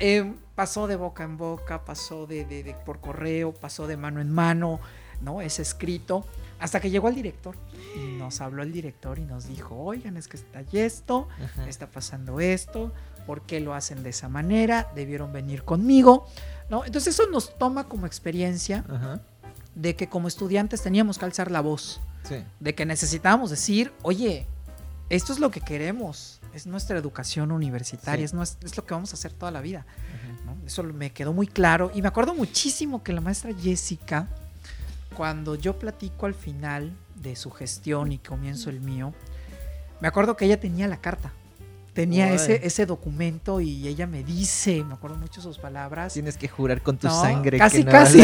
[0.00, 4.30] Eh, pasó de boca en boca, pasó de, de, por correo, pasó de mano en
[4.30, 4.80] mano,
[5.20, 5.40] ¿no?
[5.40, 6.26] Es escrito.
[6.62, 7.56] Hasta que llegó el director
[7.96, 11.28] y nos habló el director y nos dijo, oigan, es que está esto,
[11.66, 12.92] está pasando esto,
[13.26, 16.26] por qué lo hacen de esa manera, debieron venir conmigo,
[16.70, 16.84] ¿no?
[16.84, 18.84] Entonces eso nos toma como experiencia
[19.74, 22.00] de que como estudiantes teníamos que alzar la voz,
[22.60, 24.46] de que necesitábamos decir, oye,
[25.10, 29.14] esto es lo que queremos, es nuestra educación universitaria, es, es, lo que vamos a
[29.14, 29.84] hacer toda la vida.
[30.64, 34.28] Eso me quedó muy claro y me acuerdo muchísimo que la maestra Jessica,
[35.12, 39.12] cuando yo platico al final de su gestión y comienzo el mío,
[40.00, 41.32] me acuerdo que ella tenía la carta
[41.92, 46.14] tenía ese, ese documento y ella me dice, me acuerdo mucho sus palabras.
[46.14, 47.58] Tienes que jurar con tu sangre.
[47.58, 48.22] Casi, casi.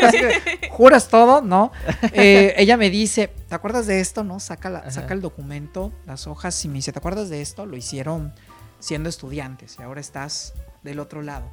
[0.70, 1.72] Juras todo, ¿no?
[2.12, 4.24] Eh, ella me dice, ¿te acuerdas de esto?
[4.24, 4.40] ¿No?
[4.40, 7.66] Saca, saca el documento, las hojas y me dice, ¿te acuerdas de esto?
[7.66, 8.32] Lo hicieron
[8.78, 11.46] siendo estudiantes y ahora estás del otro lado.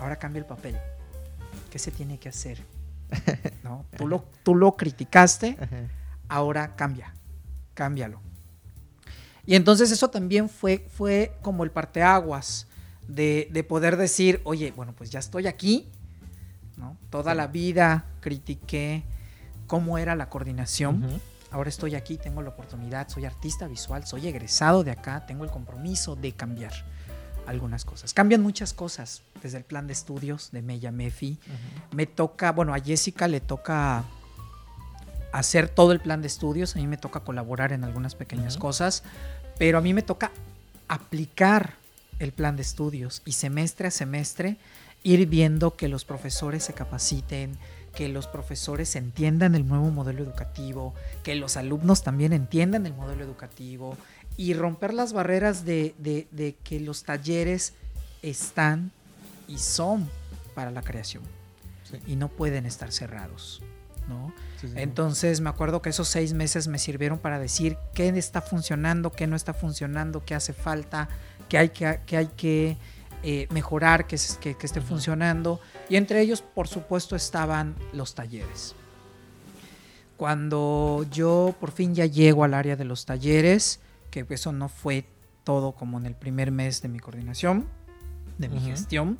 [0.00, 0.76] Ahora cambia el papel.
[1.70, 2.62] ¿Qué se tiene que hacer?
[3.64, 3.86] ¿No?
[3.96, 5.56] Tú, lo, tú lo criticaste,
[6.28, 7.14] ahora cambia,
[7.74, 8.20] cámbialo
[9.48, 12.66] y entonces eso también fue, fue como el parteaguas
[13.06, 15.88] de, de poder decir, oye, bueno, pues ya estoy aquí,
[16.76, 16.98] ¿no?
[17.08, 19.04] Toda la vida critiqué
[19.66, 21.02] cómo era la coordinación.
[21.50, 25.50] Ahora estoy aquí, tengo la oportunidad, soy artista visual, soy egresado de acá, tengo el
[25.50, 26.74] compromiso de cambiar
[27.48, 28.14] algunas cosas.
[28.14, 31.38] Cambian muchas cosas desde el plan de estudios de Mella Mefi.
[31.92, 34.04] Me toca, bueno, a Jessica le toca
[35.32, 39.02] hacer todo el plan de estudios, a mí me toca colaborar en algunas pequeñas cosas,
[39.58, 40.30] pero a mí me toca
[40.88, 41.74] aplicar
[42.18, 44.56] el plan de estudios y semestre a semestre
[45.02, 47.56] ir viendo que los profesores se capaciten,
[47.94, 53.24] que los profesores entiendan el nuevo modelo educativo, que los alumnos también entiendan el modelo
[53.24, 53.96] educativo
[54.38, 57.74] y romper las barreras de, de que los talleres
[58.22, 58.92] están
[59.46, 60.08] y son
[60.54, 61.22] para la creación
[62.06, 63.60] y no pueden estar cerrados.
[64.74, 69.26] Entonces me acuerdo que esos seis meses me sirvieron para decir qué está funcionando, qué
[69.26, 71.08] no está funcionando, qué hace falta,
[71.48, 72.76] qué hay que, hay que
[73.22, 75.60] eh, mejorar, que, que, esté funcionando.
[75.88, 78.74] Y entre ellos, por supuesto, estaban los talleres.
[80.16, 83.80] Cuando yo por fin ya llego al área de los talleres,
[84.26, 85.04] que eso no fue
[85.44, 87.66] todo como en el primer mes de mi coordinación,
[88.38, 89.18] de mi gestión,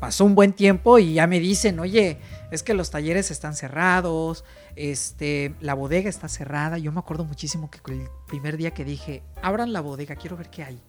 [0.00, 2.18] pasó un buen tiempo y ya me dicen, oye,
[2.50, 4.44] es que los talleres están cerrados,
[4.76, 6.78] este, la bodega está cerrada.
[6.78, 10.50] Yo me acuerdo muchísimo que el primer día que dije, abran la bodega, quiero ver
[10.50, 10.80] qué hay.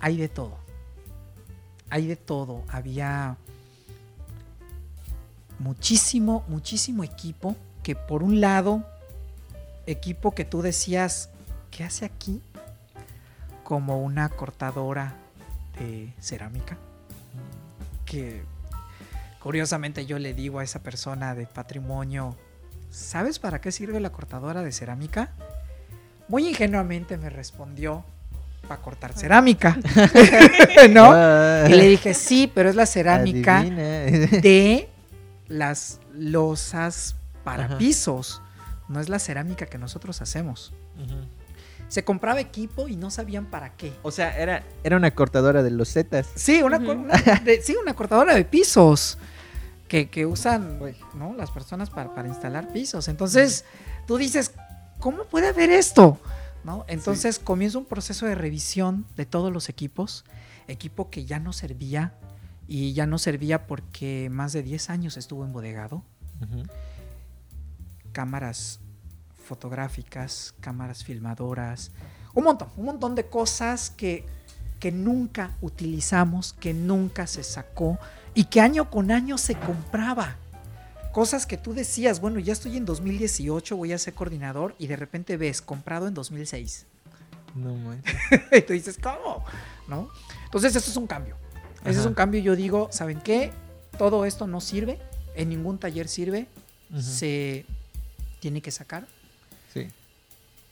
[0.00, 0.58] Hay de todo.
[1.90, 2.62] Hay de todo.
[2.68, 3.36] Había
[5.58, 8.84] muchísimo, muchísimo equipo que por un lado,
[9.86, 11.30] equipo que tú decías,
[11.70, 12.42] ¿qué hace aquí?
[13.64, 15.14] Como una cortadora
[15.78, 16.76] de cerámica
[18.08, 18.42] que
[19.40, 22.36] curiosamente yo le digo a esa persona de patrimonio,
[22.90, 25.30] ¿sabes para qué sirve la cortadora de cerámica?
[26.28, 28.04] Muy ingenuamente me respondió,
[28.66, 29.78] para cortar cerámica.
[30.90, 31.12] ¿No?
[31.66, 34.88] Y le dije, sí, pero es la cerámica de
[35.48, 38.42] las losas para pisos.
[38.88, 40.72] No es la cerámica que nosotros hacemos
[41.88, 43.92] se compraba equipo y no sabían para qué.
[44.02, 46.28] O sea, era, era una cortadora de los zetas.
[46.34, 46.78] Sí, una,
[47.62, 49.18] sí, una cortadora de pisos.
[49.88, 50.78] que, que usan
[51.14, 51.34] ¿no?
[51.34, 53.08] las personas para, para instalar pisos.
[53.08, 53.64] Entonces,
[54.06, 54.52] tú dices,
[55.00, 56.18] ¿cómo puede haber esto?
[56.64, 56.84] ¿No?
[56.88, 60.24] Entonces comienza un proceso de revisión de todos los equipos,
[60.66, 62.12] equipo que ya no servía
[62.66, 66.04] y ya no servía porque más de 10 años estuvo embodegado.
[68.12, 68.80] Cámaras
[69.48, 71.90] fotográficas, cámaras filmadoras,
[72.34, 74.24] un montón, un montón de cosas que,
[74.78, 77.98] que nunca utilizamos, que nunca se sacó
[78.34, 80.36] y que año con año se compraba.
[81.12, 84.96] Cosas que tú decías, bueno, ya estoy en 2018, voy a ser coordinador y de
[84.96, 86.86] repente ves comprado en 2006.
[87.54, 87.74] No
[88.52, 89.44] y tú dices, ¿cómo?
[89.88, 90.10] ¿No?
[90.44, 91.36] Entonces, eso es un cambio.
[91.80, 92.08] Ese es Ajá.
[92.08, 92.40] un cambio.
[92.40, 93.52] Yo digo, ¿saben qué?
[93.96, 95.00] Todo esto no sirve,
[95.34, 96.46] en ningún taller sirve,
[97.00, 97.64] se
[98.40, 99.08] tiene que sacar.
[99.72, 99.88] Sí.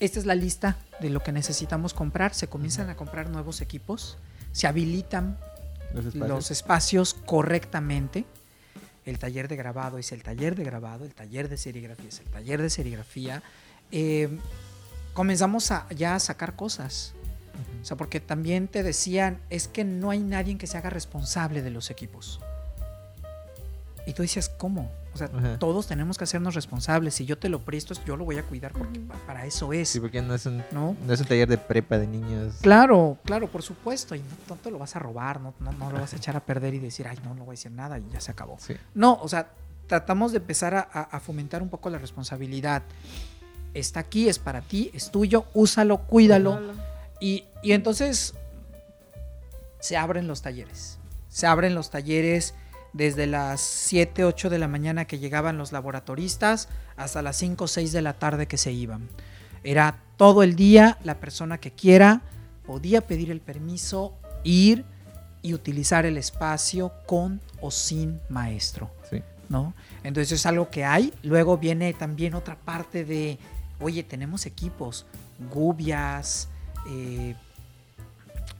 [0.01, 2.35] Esta es la lista de lo que necesitamos comprar.
[2.35, 4.19] Se comienzan a comprar nuevos equipos,
[4.53, 5.39] se habilitan
[5.95, 6.29] Los espacios.
[6.29, 8.25] los espacios correctamente.
[9.05, 12.27] El taller de grabado es el taller de grabado, el taller de serigrafía es el
[12.27, 13.43] taller de serigrafía.
[13.93, 14.29] Eh,
[15.15, 17.13] comenzamos a, ya a sacar cosas.
[17.81, 21.63] O sea, porque también te decían, es que no hay nadie que se haga responsable
[21.63, 22.41] de los equipos.
[24.07, 24.91] Y tú dices, ¿cómo?
[25.16, 25.59] O sea, Ajá.
[25.59, 27.14] todos tenemos que hacernos responsables.
[27.14, 29.88] Si yo te lo presto, yo lo voy a cuidar porque para eso es.
[29.88, 30.94] Sí, porque no es un, ¿No?
[31.07, 32.57] no es un taller de prepa de niños.
[32.61, 34.14] Claro, claro, por supuesto.
[34.14, 36.37] Y no, no te lo vas a robar, no, no, no lo vas a echar
[36.37, 38.57] a perder y decir, ay, no, no voy a decir nada y ya se acabó.
[38.61, 38.74] Sí.
[38.94, 39.48] No, o sea,
[39.87, 42.83] tratamos de empezar a, a- a fomentar un poco la responsabilidad.
[43.74, 46.61] Está aquí, es para ti, es tuyo, úsalo, cuídalo.
[47.20, 48.35] Y, y entonces
[49.81, 50.98] se abren los talleres.
[51.29, 52.55] Se abren los talleres
[52.97, 57.69] desde las 7, 8 de la mañana que llegaban los laboratoristas hasta las 5 o
[57.69, 59.09] 6 de la tarde que se iban.
[59.63, 62.23] Era todo el día, la persona que quiera
[62.67, 64.85] podía pedir el permiso, ir
[65.43, 68.91] y utilizar el espacio con o sin maestro.
[69.11, 69.23] Sí.
[69.49, 69.75] ¿no?
[70.03, 71.13] Entonces es algo que hay.
[71.23, 73.39] Luego viene también otra parte de,
[73.81, 75.07] oye, tenemos equipos,
[75.53, 76.49] gubias,
[76.89, 77.35] eh,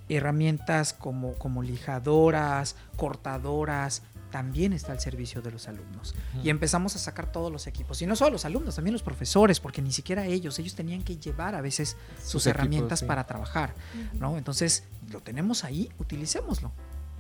[0.09, 6.15] herramientas como, como lijadoras, cortadoras, también está al servicio de los alumnos.
[6.43, 8.01] Y empezamos a sacar todos los equipos.
[8.03, 11.17] Y no solo los alumnos, también los profesores, porque ni siquiera ellos, ellos tenían que
[11.17, 13.05] llevar a veces sus, Sus herramientas equipos, sí.
[13.07, 13.75] para trabajar.
[14.15, 14.37] ¿no?
[14.39, 16.73] Entonces, lo tenemos ahí, utilicémoslo.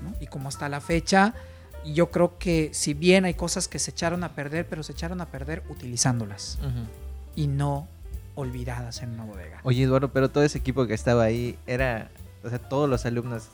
[0.02, 0.14] ¿no?
[0.20, 1.34] Y como hasta la fecha,
[1.84, 5.20] yo creo que si bien hay cosas que se echaron a perder, pero se echaron
[5.20, 6.86] a perder utilizándolas Ujú.
[7.36, 7.88] y no
[8.34, 9.60] olvidadas en una bodega.
[9.62, 12.10] Oye, Eduardo, pero todo ese equipo que estaba ahí era,
[12.44, 13.44] o sea, todos los alumnos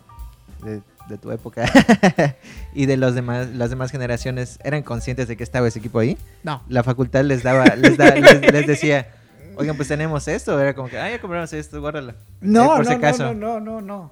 [0.64, 1.64] de, de tu época
[2.74, 6.16] y de los demás, las demás generaciones eran conscientes de que estaba ese equipo ahí.
[6.42, 9.08] No, La facultad les daba, les, da- les, les decía,
[9.56, 10.58] oigan, pues tenemos esto.
[10.60, 12.14] Era como que, ah, ya compramos esto, guárdalo.
[12.40, 13.34] no, por no, si no, acaso.
[13.34, 14.10] no, no, no, no.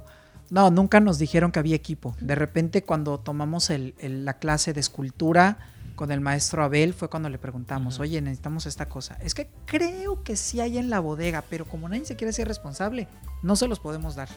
[0.50, 2.16] No, nunca nos dijeron que había equipo.
[2.20, 5.59] De repente cuando tomamos el- el- la clase de escultura
[5.94, 8.03] con el maestro Abel fue cuando le preguntamos, Ujú.
[8.05, 9.16] oye, necesitamos esta cosa.
[9.22, 12.48] Es que creo que sí hay en la bodega, pero como nadie se quiere ser
[12.48, 13.07] responsable,
[13.42, 14.29] no se los podemos dar.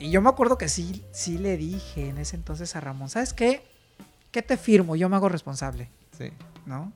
[0.00, 3.32] Y yo me acuerdo que sí, sí le dije en ese entonces a Ramón, ¿sabes
[3.32, 3.62] qué?
[4.32, 4.96] ¿Qué te firmo?
[4.96, 5.88] Yo me hago responsable.
[6.16, 6.32] Sí.
[6.66, 6.92] ¿no?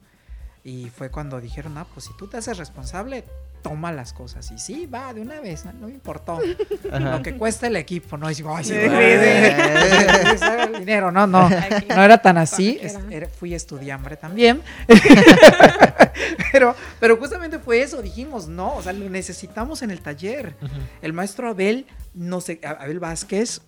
[0.64, 3.24] Y fue cuando dijeron, ah, pues si tú te haces responsable,
[3.62, 4.50] toma las cosas.
[4.50, 6.38] Y sí, va, de una vez, no, No me importó.
[6.92, 6.98] Ajá.
[7.16, 8.30] Lo que cuesta el equipo, ¿no?
[8.30, 9.50] Y digo, ay, sí, Sí, güey, sí.
[10.30, 11.40] sí, sí, el dinero, no, no.
[11.46, 11.86] Aquí.
[11.88, 14.62] No era tan así, era- fui estudiambre también.
[16.52, 20.54] pero, pero justamente fue eso, dijimos, no, o sea, lo necesitamos en el taller.
[21.02, 23.60] El maestro Abel, nos, e- Abel Vázquez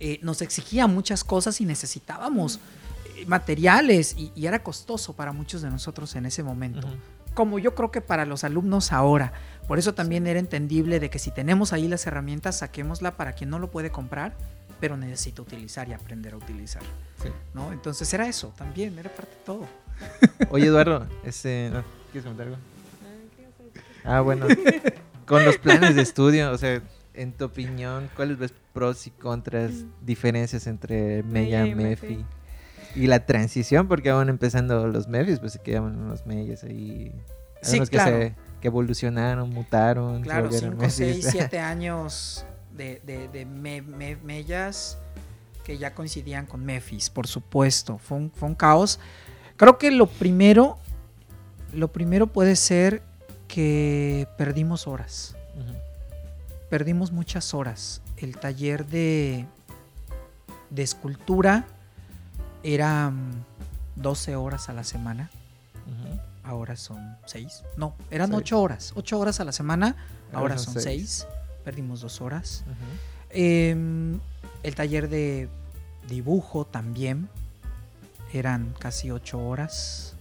[0.00, 2.60] eh, nos exigía muchas cosas y necesitábamos
[3.16, 6.88] eh, materiales y, y era costoso para muchos de nosotros en ese momento.
[7.34, 9.32] Como yo creo que para los alumnos ahora.
[9.68, 13.50] Por eso también era entendible de que si tenemos ahí las herramientas, saquémosla para quien
[13.50, 14.36] no lo puede comprar,
[14.80, 16.82] pero necesita utilizar y aprender a utilizar.
[17.22, 17.28] Sí.
[17.54, 17.72] ¿no?
[17.72, 19.66] Entonces era eso también, era parte de todo.
[20.50, 21.70] Oye, Eduardo, este,
[22.12, 22.58] ¿quieres comentar algo?
[24.04, 24.46] Ah, bueno,
[25.26, 26.80] con los planes de estudio, o sea,
[27.16, 29.70] en tu opinión, ¿cuáles ves pros y contras,
[30.02, 32.06] diferencias entre Mella Mella y Mefi?
[32.08, 32.24] Mefi.
[32.94, 37.12] Y la transición, porque van empezando los Mefis, pues se quedaban unos Mellas ahí.
[37.62, 38.16] Sí, que, claro.
[38.18, 41.24] se, que evolucionaron, mutaron, Claro, volvieron 5, Mefis.
[41.24, 44.98] 6, 7 años de, de, de me- me- mellas
[45.64, 47.98] que ya coincidían con Mefis, por supuesto.
[47.98, 49.00] Fue un, fue un caos.
[49.56, 50.78] Creo que lo primero,
[51.72, 53.02] lo primero puede ser
[53.48, 55.34] que perdimos horas.
[56.70, 58.02] Perdimos muchas horas.
[58.16, 59.46] El taller de,
[60.70, 61.66] de escultura
[62.62, 63.44] era mm,
[63.96, 65.30] 12 horas a la semana.
[66.42, 67.62] Ahora son 6.
[67.76, 68.38] No, eran Seis.
[68.38, 68.92] 8 horas.
[68.94, 69.96] 8 horas a la semana.
[70.32, 71.26] Ahora Ahora son son seis.
[71.26, 71.64] 6.
[71.64, 72.64] Perdimos 2 horas.
[73.30, 74.20] Em,
[74.62, 75.48] el taller de
[76.08, 77.28] dibujo también.
[78.32, 80.14] eran casi ocho horas.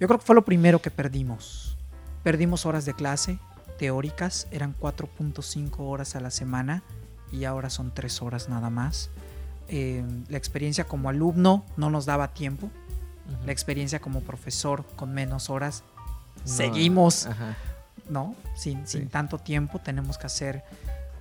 [0.00, 1.76] Yo creo que fue lo primero que perdimos.
[2.22, 3.38] Perdimos horas de clase
[3.78, 6.82] teóricas, eran 4.5 horas a la semana
[7.32, 9.10] y ahora son 3 horas nada más.
[9.68, 12.70] Eh, la experiencia como alumno no nos daba tiempo.
[13.46, 15.82] La experiencia como profesor con menos horas.
[16.44, 17.56] No, Seguimos, ajá.
[18.10, 18.34] ¿no?
[18.54, 19.06] Sin, sin Sí.
[19.08, 19.78] tanto tiempo.
[19.78, 20.62] Tenemos que hacer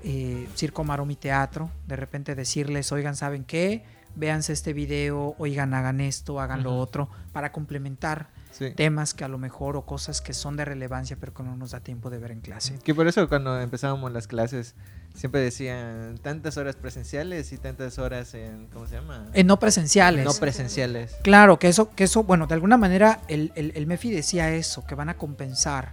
[0.05, 1.69] eh, circo, maroma y teatro.
[1.87, 3.85] De repente decirles, oigan, ¿saben qué?
[4.15, 6.79] Véanse este video, oigan, hagan esto, hagan lo Ujú.
[6.81, 8.71] otro, para complementar Sí.
[8.71, 11.71] temas que a lo mejor o cosas que son de relevancia pero que no nos
[11.71, 12.77] da tiempo de ver en clase.
[12.83, 14.75] Que por eso cuando empezábamos las clases
[15.15, 19.27] siempre decían tantas horas presenciales y tantas horas en, ¿cómo se llama?
[19.33, 20.25] En no presenciales.
[20.25, 21.15] no presenciales.
[21.23, 24.85] Claro, que eso, que eso, bueno, de alguna manera el, el, el MEFI decía eso,
[24.85, 25.91] que van a compensar.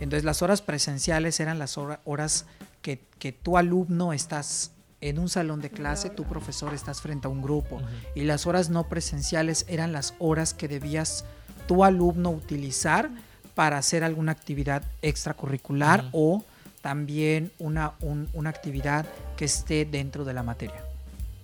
[0.00, 2.46] Entonces las horas presenciales eran las hora- horas
[2.80, 7.30] que, que tu alumno estás en un salón de clase, tu profesor estás frente a
[7.30, 7.82] un grupo.
[8.14, 11.24] Y las horas no presenciales eran las horas que debías
[11.66, 13.10] tu alumno utilizar
[13.54, 16.44] para hacer alguna actividad extracurricular o
[16.82, 20.84] también una, un- una actividad que esté dentro de la materia.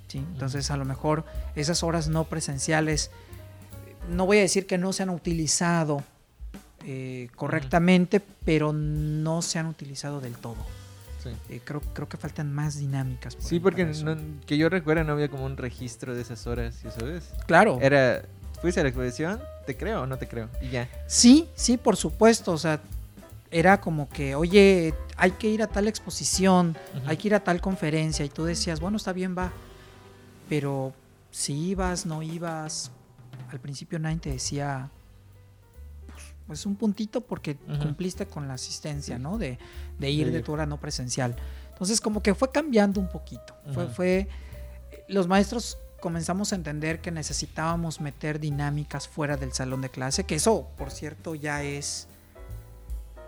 [0.09, 0.19] ¿sí?
[0.19, 3.11] Entonces a lo mejor esas horas no presenciales,
[4.11, 6.03] no voy a decir que no se han utilizado
[6.85, 10.57] eh, correctamente, pero no se han utilizado del todo.
[11.23, 11.29] Sí.
[11.51, 13.37] Eh, creo, creo que faltan más dinámicas.
[13.37, 16.75] por Sí, porque no- que yo recuerdo no había como un registro de esas horas,
[16.81, 17.31] ¿sí sabes?
[17.47, 17.79] Claro.
[17.83, 18.23] Era,
[18.63, 20.89] fuiste a la exposición, te creo o no te creo, y ya.
[21.07, 22.53] Sí, sí, por supuesto.
[22.53, 22.81] O sea,
[23.51, 27.09] era como que, oye, hay que ir a tal exposición, Ujú.
[27.09, 28.25] hay que ir a tal conferencia.
[28.25, 29.53] Y tú decías, bueno, está bien, va.
[30.49, 30.93] Pero
[31.31, 32.91] si ibas, no ibas,
[33.51, 34.91] al principio nadie te decía,
[36.47, 37.79] pues un puntito porque Ujú.
[37.79, 39.19] cumpliste con la asistencia.
[39.19, 39.39] ¿no?
[39.39, 39.59] De,
[39.99, 41.37] de ir De tu hora no presencial.
[41.73, 43.55] Entonces, como que fue cambiando un poquito.
[43.73, 43.93] Fue, Ujú.
[43.95, 44.29] fue,
[45.09, 50.35] los maestros comenzamos a entender que necesitábamos meter dinámicas fuera del salón de clase, que
[50.37, 52.07] eso, por cierto, ya es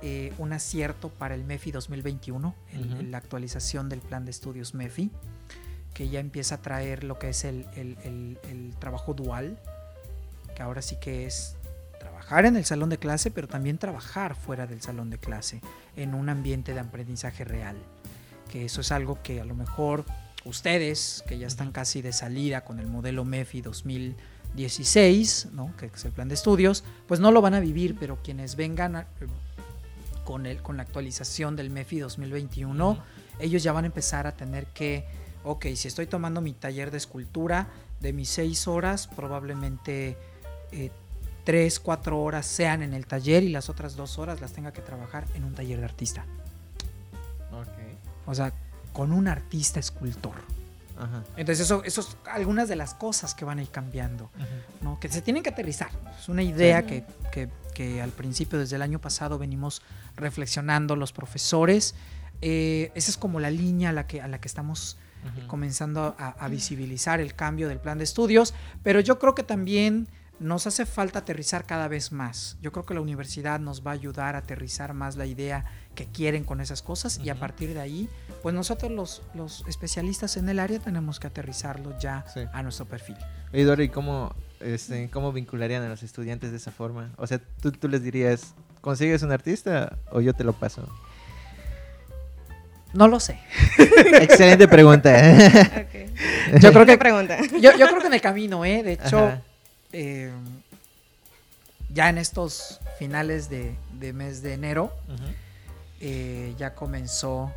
[0.05, 3.03] eh, un acierto para el MEFI 2021, el- Ujú.
[3.05, 5.13] la actualización del plan de estudios MEFI,
[5.95, 9.61] que ya empieza a traer lo que es el- el- el trabajo dual,
[10.57, 11.55] que ahora sí que es
[12.01, 15.61] trabajar en el salón de clase, pero también trabajar fuera del salón de clase,
[15.95, 17.77] en un ambiente de aprendizaje real.
[18.51, 20.05] Que eso es algo que a lo mejor
[20.45, 25.75] ustedes, que ya están casi de salida con el modelo MEFI 2016, ¿no?
[25.77, 28.97] que es el plan de estudios, pues no lo van a vivir, pero quienes vengan
[28.97, 29.07] a-
[30.25, 33.01] con, el, con la actualización del MEFI 2021, Ujú.
[33.41, 35.05] ellos ya van a empezar a tener que,
[35.45, 37.69] ok, si estoy tomando mi taller de escultura,
[38.01, 40.17] de mis seis horas, probablemente
[40.73, 40.91] eh,
[41.45, 44.81] tres, cuatro horas sean en el taller y las otras dos horas las tenga que
[44.81, 46.25] trabajar en un taller de artista.
[47.53, 47.69] Ok.
[48.27, 48.53] O sea,
[48.93, 50.35] con un artista escultor.
[50.99, 51.25] Ajá.
[51.37, 54.31] Entonces, eso, eso es algunas de las cosas que van a ir cambiando.
[54.83, 54.99] ¿no?
[55.01, 55.91] que se tienen que aterrizar.
[56.19, 56.87] Es una idea Sí.
[56.87, 59.81] que, que- que al principio, desde el año pasado, venimos
[60.17, 61.95] reflexionando los profesores.
[62.43, 64.99] Eh, esa es como la línea a la que, a la que estamos
[65.47, 70.09] comenzando a, a visibilizar el cambio del plan de estudios, pero yo creo que también
[70.41, 72.57] nos hace falta aterrizar cada vez más.
[72.61, 76.07] Yo creo que la universidad nos va a ayudar a aterrizar más la idea que
[76.07, 78.09] quieren con esas cosas y a partir de ahí,
[78.43, 82.41] pues nosotros los, los especialistas en el área tenemos que aterrizarlo ya Sí.
[82.53, 83.17] a nuestro perfil.
[83.53, 87.11] ¿y cómo, este, cómo vincularían a los estudiantes de esa forma?
[87.17, 90.89] O sea, tú, tú les dirías, ¿consigues un artista o yo te lo paso?
[92.95, 93.39] No lo sé.
[94.21, 95.11] Excelente pregunta.
[95.11, 96.61] Ok.
[96.61, 97.39] Yo creo ¿Qué que pregunta?
[97.61, 98.83] yo, yo creo que en el camino, ¿eh?
[98.83, 99.33] De hecho,
[99.93, 100.31] eh,
[101.89, 104.93] ya en estos finales de, de mes de enero.
[106.03, 107.51] Eh, ya comenzó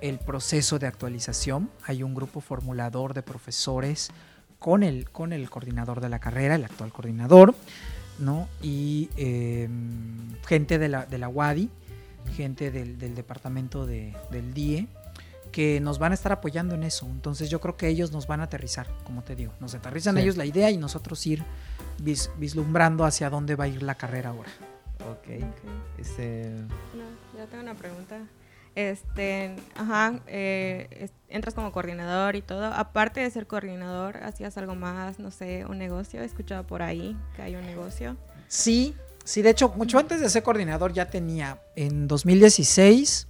[0.00, 1.68] el proceso de actualización.
[1.86, 4.10] Hay un grupo formulador de profesores
[4.58, 7.54] con el, con el coordinador de la carrera, el actual coordinador,
[8.18, 8.48] ¿no?
[8.62, 9.68] Y eh,
[10.46, 11.70] gente de la, de la UADI,
[12.36, 14.86] gente del, del departamento de- del DIE,
[15.52, 17.06] que nos van a estar apoyando en eso.
[17.06, 19.52] Entonces yo creo que ellos nos van a aterrizar, como te digo.
[19.60, 20.22] Nos aterrizan Sí.
[20.22, 21.42] ellos la idea y nosotros ir
[21.98, 24.50] vis- vislumbrando hacia dónde va a ir la carrera ahora.
[25.10, 25.42] Ok.
[25.42, 25.98] Ok.
[25.98, 28.18] Este, No, yo tengo una pregunta.
[28.76, 32.66] Este, ajá, eh, entras como coordinador y todo.
[32.66, 35.18] Aparte de ser coordinador, ¿hacías algo más?
[35.18, 36.22] No sé, un negocio.
[36.22, 38.16] He escuchado por ahí que hay un negocio.
[38.46, 43.26] Sí, sí, de hecho, mucho antes de ser coordinador ya tenía, en 2016,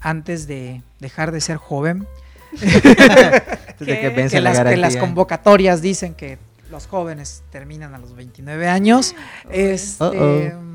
[0.00, 2.06] antes de dejar de ser joven,
[2.58, 6.38] que que la las, que las convocatorias dicen que
[6.70, 9.14] los jóvenes terminan a los 29 años.
[9.50, 10.71] Este, Uh-oh.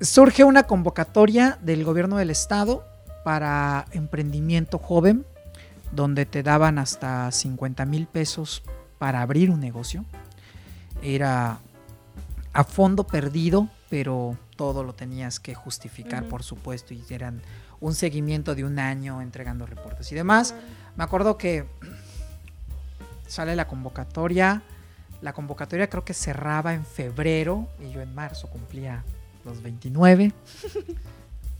[0.00, 2.84] Surge una convocatoria del gobierno del estado
[3.24, 5.26] para emprendimiento joven,
[5.92, 8.62] donde te daban hasta 50 mil pesos
[8.98, 10.04] para abrir un negocio.
[11.02, 11.58] Era
[12.52, 17.42] a fondo perdido, pero todo lo tenías que justificar, por supuesto, y eran
[17.80, 20.54] un seguimiento de un año entregando reportes y demás.
[20.96, 21.66] Me acuerdo que
[23.26, 24.62] sale la convocatoria.
[25.22, 29.04] La convocatoria creo que cerraba en febrero y yo en marzo cumplía
[29.48, 30.32] los 29.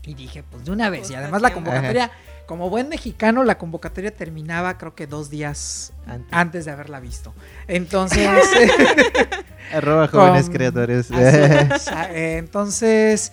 [0.03, 1.09] Y dije, pues de una vez.
[1.11, 2.09] Y además la convocatoria,
[2.47, 6.27] como buen mexicano, la convocatoria terminaba creo que dos días Antes.
[6.31, 7.33] antes de haberla visto.
[7.67, 8.27] Entonces,
[9.73, 11.11] Arroba jóvenes con- creadores.
[11.11, 13.31] Así eh, Entonces,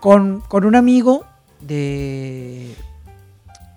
[0.00, 1.24] con, con un amigo
[1.60, 2.74] de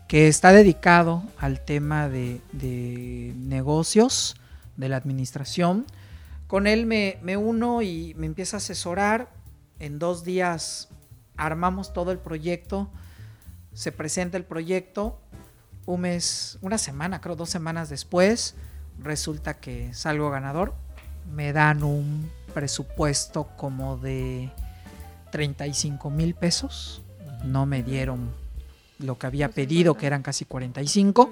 [0.08, 4.36] que está dedicado al tema de, de negocios,
[4.78, 5.86] de la administración,
[6.48, 9.30] con él me, me uno y me empieza a asesorar.
[9.80, 10.90] En dos días
[11.38, 12.90] armamos todo el proyecto,
[13.74, 15.20] se presenta el proyecto,
[15.86, 18.56] un mes, una semana, creo dos semanas después,
[19.00, 20.74] resulta que salgo ganador
[21.34, 24.50] me dan un presupuesto como de
[25.32, 27.02] 35 mil pesos.
[27.44, 28.32] No me dieron
[29.00, 30.00] lo que había pedido, 50.
[30.00, 31.32] que eran casi 45.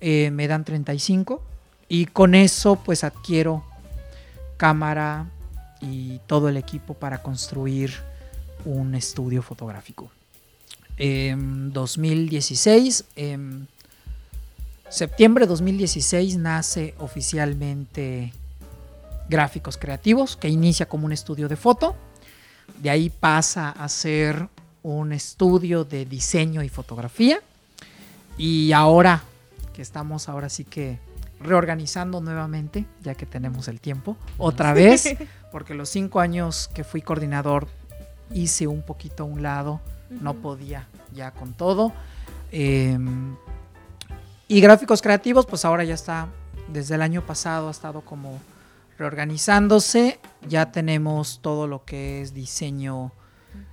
[0.00, 1.42] eh, me dan 35.
[1.88, 3.64] Y con eso pues adquiero
[4.56, 5.26] cámara
[5.82, 7.92] y todo el equipo para construir
[8.64, 10.10] un estudio fotográfico.
[10.96, 13.68] En 2016, en
[14.88, 18.32] septiembre de 2016 nace oficialmente
[19.28, 21.96] Gráficos Creativos, que inicia como un estudio de foto.
[22.80, 24.48] De ahí pasa a ser
[24.82, 27.40] un estudio de diseño y fotografía.
[28.38, 29.22] Y ahora
[29.72, 30.98] que estamos ahora sí que
[31.42, 35.16] reorganizando nuevamente, ya que tenemos el tiempo, otra vez,
[35.52, 37.68] porque los cinco años que fui coordinador
[38.30, 39.80] hice un poquito a un lado,
[40.10, 41.92] no podía ya con todo.
[42.50, 42.98] Eh,
[44.48, 46.28] y gráficos creativos, pues ahora ya está,
[46.68, 48.38] desde el año pasado ha estado como
[48.98, 53.12] reorganizándose, ya tenemos todo lo que es diseño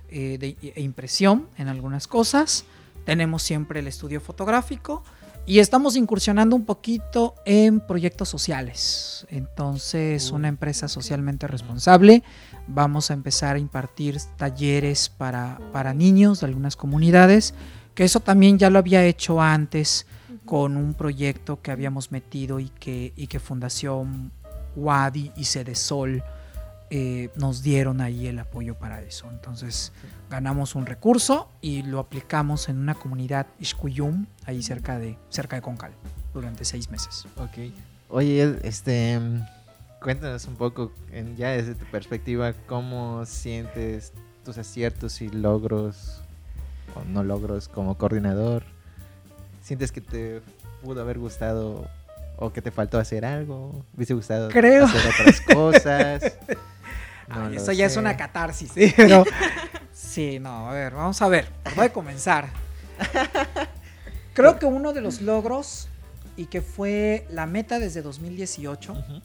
[0.08, 2.64] eh, de, e impresión en algunas cosas,
[3.04, 5.02] tenemos siempre el estudio fotográfico
[5.46, 9.26] y estamos incursionando un poquito en proyectos sociales.
[9.30, 12.22] Entonces, una empresa socialmente responsable,
[12.66, 17.54] vamos a empezar a impartir talleres para, para niños de algunas comunidades,
[17.94, 20.06] que eso también ya lo había hecho antes
[20.44, 24.32] con un proyecto que habíamos metido y que, y que Fundación
[24.76, 26.22] Wadi y Cedesol
[26.92, 29.28] eh, nos dieron ahí el apoyo para eso.
[29.30, 29.92] Entonces
[30.28, 35.62] ganamos un recurso y lo aplicamos en una comunidad Ishkuyum, ahí cerca de, cerca de
[35.62, 35.92] Concal,
[36.34, 37.26] durante seis meses.
[37.36, 37.72] Ok.
[38.08, 39.20] Oye, este,
[40.02, 40.92] cuéntanos un poco,
[41.36, 44.12] ya desde tu perspectiva, cómo sientes
[44.44, 46.22] tus aciertos y logros,
[46.96, 48.64] o no logros, como coordinador.
[49.62, 50.42] ¿Sientes que te
[50.82, 51.88] pudo haber gustado
[52.36, 53.84] o que te faltó hacer algo?
[53.94, 54.86] ¿Hubiese gustado Creo.
[54.86, 56.38] hacer otras cosas?
[57.30, 58.92] No Ay, lo eso ya es una catarsis, ¿sí?
[58.96, 59.24] Pero,
[59.92, 62.48] sí, no, a ver, vamos a ver, ¿por dónde comenzar?
[64.34, 65.88] Creo que uno de los logros
[66.36, 69.22] y que fue la meta desde 2018 Ujú.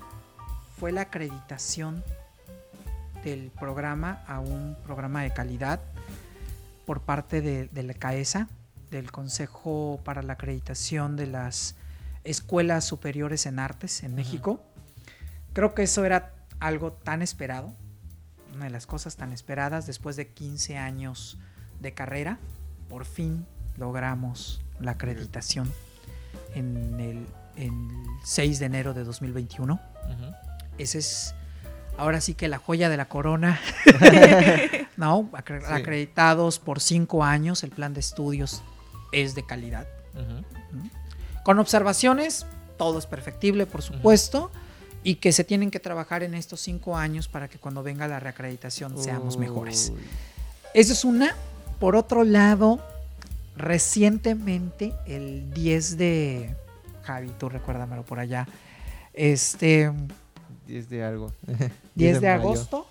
[0.79, 2.03] fue la acreditación
[3.23, 5.79] del programa a un programa de calidad
[6.85, 8.47] por parte de, de la CAESA,
[8.91, 11.75] del Consejo para la Acreditación de las
[12.23, 14.15] Escuelas Superiores en Artes en.
[14.15, 14.61] México.
[15.53, 17.73] Creo que eso era algo tan esperado,
[18.55, 21.37] una de las cosas tan esperadas después de 15 años
[21.81, 22.39] de carrera.
[22.89, 23.45] Por fin
[23.77, 25.71] logramos la acreditación
[26.53, 27.25] en el,
[27.57, 29.73] en el 6 de enero de 2021.
[29.73, 30.33] Ujú.
[30.77, 31.35] Ese es
[31.97, 33.59] ahora sí que la joya de la corona.
[34.97, 35.73] no, Acre- Sí.
[35.73, 38.61] acreditados por cinco años, el plan de estudios
[39.11, 39.85] es de calidad.
[41.43, 42.45] Con observaciones,
[42.77, 44.49] todo es perfectible, por supuesto,
[45.05, 48.19] y que se tienen que trabajar en estos cinco años para que cuando venga la
[48.19, 49.93] reacreditación seamos mejores.
[50.73, 51.35] Esa es una.
[51.79, 52.79] Por otro lado,
[53.55, 56.55] recientemente, el 10 de.
[57.03, 58.47] Javi, tú recuérdamelo por allá.
[59.13, 59.91] Este.
[60.65, 61.31] 10 de algo.
[61.93, 62.41] 10 de mayo.
[62.41, 62.87] agosto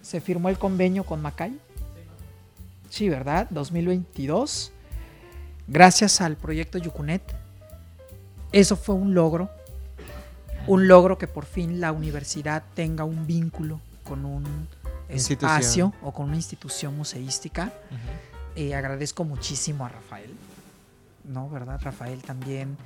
[0.00, 1.60] se firmó el convenio con Macay.
[2.88, 3.48] Sí, ¿verdad?
[3.50, 4.72] 2022.
[5.68, 7.22] Gracias al proyecto Yucunet.
[8.50, 9.50] Eso fue un logro.
[10.66, 14.68] Un logro que por fin la universidad tenga un vínculo con un
[15.08, 17.72] espacio o con una institución museística.
[18.56, 20.30] Eh, agradezco muchísimo a Rafael.
[21.24, 21.48] ¿No?
[21.48, 21.80] ¿Verdad?
[21.82, 22.76] Rafael también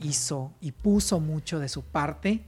[0.00, 2.44] hizo y puso mucho de su parte.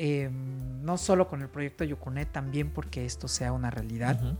[0.00, 4.16] eh, no solo con el proyecto Yucunet, también porque esto sea una realidad.
[4.22, 4.36] Ujú.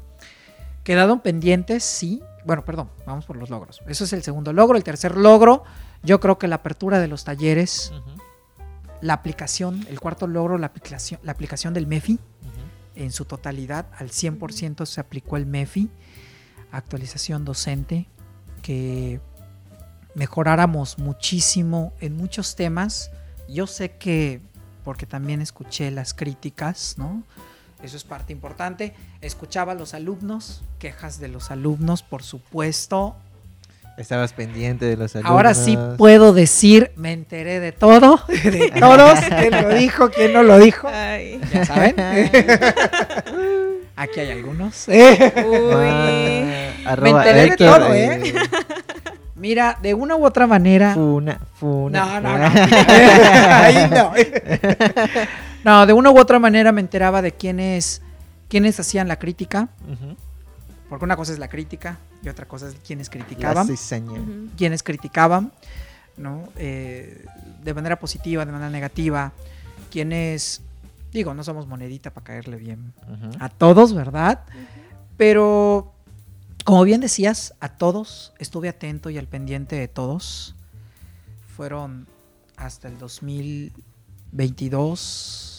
[0.85, 2.23] Quedaron pendientes, sí.
[2.47, 3.83] Bueno, perdón, vamos por los logros.
[3.89, 4.77] Eso es el segundo logro.
[4.79, 5.65] El tercer logro,
[6.05, 7.93] yo creo que la apertura de los talleres.
[9.01, 12.19] La aplicación, el cuarto logro, la aplicación, la aplicación del MEFI
[12.97, 15.89] en su totalidad, al 100% se aplicó el MEFI,
[16.73, 18.09] actualización docente,
[18.63, 19.21] que
[20.15, 23.11] mejoráramos muchísimo en muchos temas.
[23.49, 24.41] Yo sé que,
[24.85, 27.23] porque también escuché las críticas, ¿no?
[27.83, 28.95] Eso es parte importante.
[29.21, 33.17] Escuchaba a los alumnos, quejas de los alumnos, por supuesto.
[33.99, 35.33] Estabas pendiente de los alumnos.
[35.33, 40.45] Ahora sí puedo decir, me enteré de todo, de todos, quién lo dijo, quién no
[40.45, 40.87] lo dijo.
[40.87, 41.41] Ay.
[41.53, 41.97] Ya saben.
[43.97, 44.87] Aquí hay algunos.
[44.87, 44.95] Uy.
[44.97, 48.33] Ah, arroba enteré de todo, ¿eh?
[49.35, 50.95] Mira, de una u otra manera.
[50.95, 52.21] Funa, funa.
[52.21, 52.45] No, no, no.
[53.51, 54.13] Ahí no.
[55.65, 58.01] No, de una u otra manera me enteraba de quiénes,
[58.49, 59.69] quiénes hacían la crítica.
[59.85, 60.17] Ujú.
[60.89, 63.67] Porque una cosa es la crítica y otra cosa es quiénes La criticaban.
[64.57, 65.53] Quienes criticaban,
[66.17, 66.49] ¿no?
[66.57, 67.27] Eh,
[67.63, 69.33] de manera positiva, de manera negativa.
[69.91, 70.63] Quienes,
[71.13, 72.95] digo, no somos monedita para caerle bien
[73.39, 74.45] a todos, ¿verdad?
[75.17, 75.93] Pero,
[76.65, 80.55] como bien decías, a todos, estuve atento y al pendiente de todos.
[81.57, 82.07] Fueron
[82.57, 85.58] hasta el 2022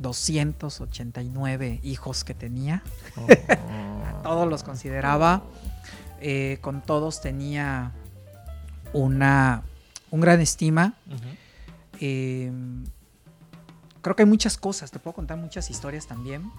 [0.00, 2.82] 289 hijos que tenía.
[3.16, 3.26] Oh.
[4.22, 5.42] Todos los consideraba.
[6.20, 7.92] eh, con todos tenía
[8.92, 9.62] una
[10.10, 10.94] un gran estima.
[12.00, 12.50] Eh,
[14.02, 16.50] creo que hay muchas cosas, te puedo contar muchas historias también.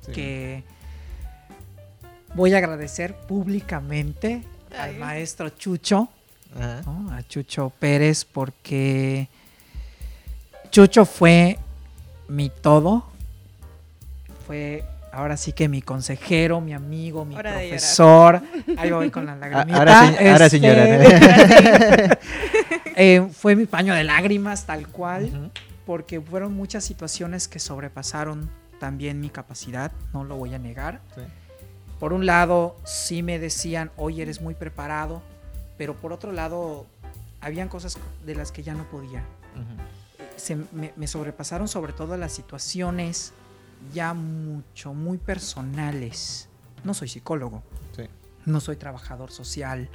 [0.00, 0.12] Sí.
[0.12, 0.64] que
[2.34, 4.42] voy a agradecer públicamente
[4.78, 6.08] al maestro Chucho,
[6.56, 9.28] a Chucho Pérez, porque
[10.70, 11.58] Chucho fue
[12.28, 13.04] mi todo,
[14.46, 18.42] fue ahora sí que mi consejero, mi amigo, mi Hora profesor.
[18.76, 19.78] Ahí voy con la lagrimita.
[19.78, 22.18] ahora, sí Este, lloran.
[22.96, 25.50] eh, fue mi paño de lágrimas, tal cual
[25.88, 31.00] porque fueron muchas situaciones que sobrepasaron también mi capacidad, no lo voy a negar.
[31.14, 31.22] Sí.
[31.98, 35.22] Por un lado, sí me decían, oye, eres muy preparado,
[35.78, 36.84] pero por otro lado,
[37.40, 39.24] habían cosas de las que ya no podía.
[40.38, 43.32] Se, me, me sobrepasaron sobre todo las situaciones
[43.92, 46.48] ya mucho, muy personales.
[46.84, 47.62] No soy psicólogo,
[47.96, 48.04] Sí.
[48.46, 49.88] no soy trabajador social,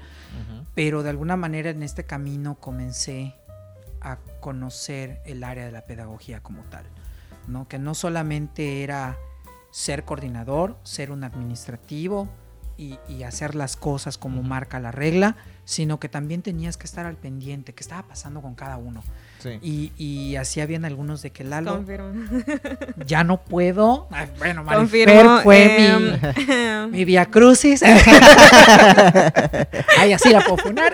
[0.76, 3.36] pero de alguna manera en este camino comencé
[4.02, 6.86] a conocer el área de la pedagogía como tal,
[7.48, 7.68] ¿no?
[7.68, 9.18] Que no solamente era
[9.72, 12.28] ser coordinador, ser un administrativo
[12.78, 15.36] y, y hacer las cosas como marca la regla,
[15.66, 19.04] sino que también tenías que estar al pendiente, qué estaba pasando con cada uno.
[19.44, 19.60] Sí.
[19.62, 22.14] Y, y así habían algunos de que Lalo, Confirmo.
[23.06, 24.08] ya no puedo.
[24.10, 25.14] Ay, bueno, Confirmo.
[25.14, 26.18] Marifer fue em,
[26.90, 27.84] mi, mi via crucis.
[29.98, 30.94] Ay, así la puedo funar.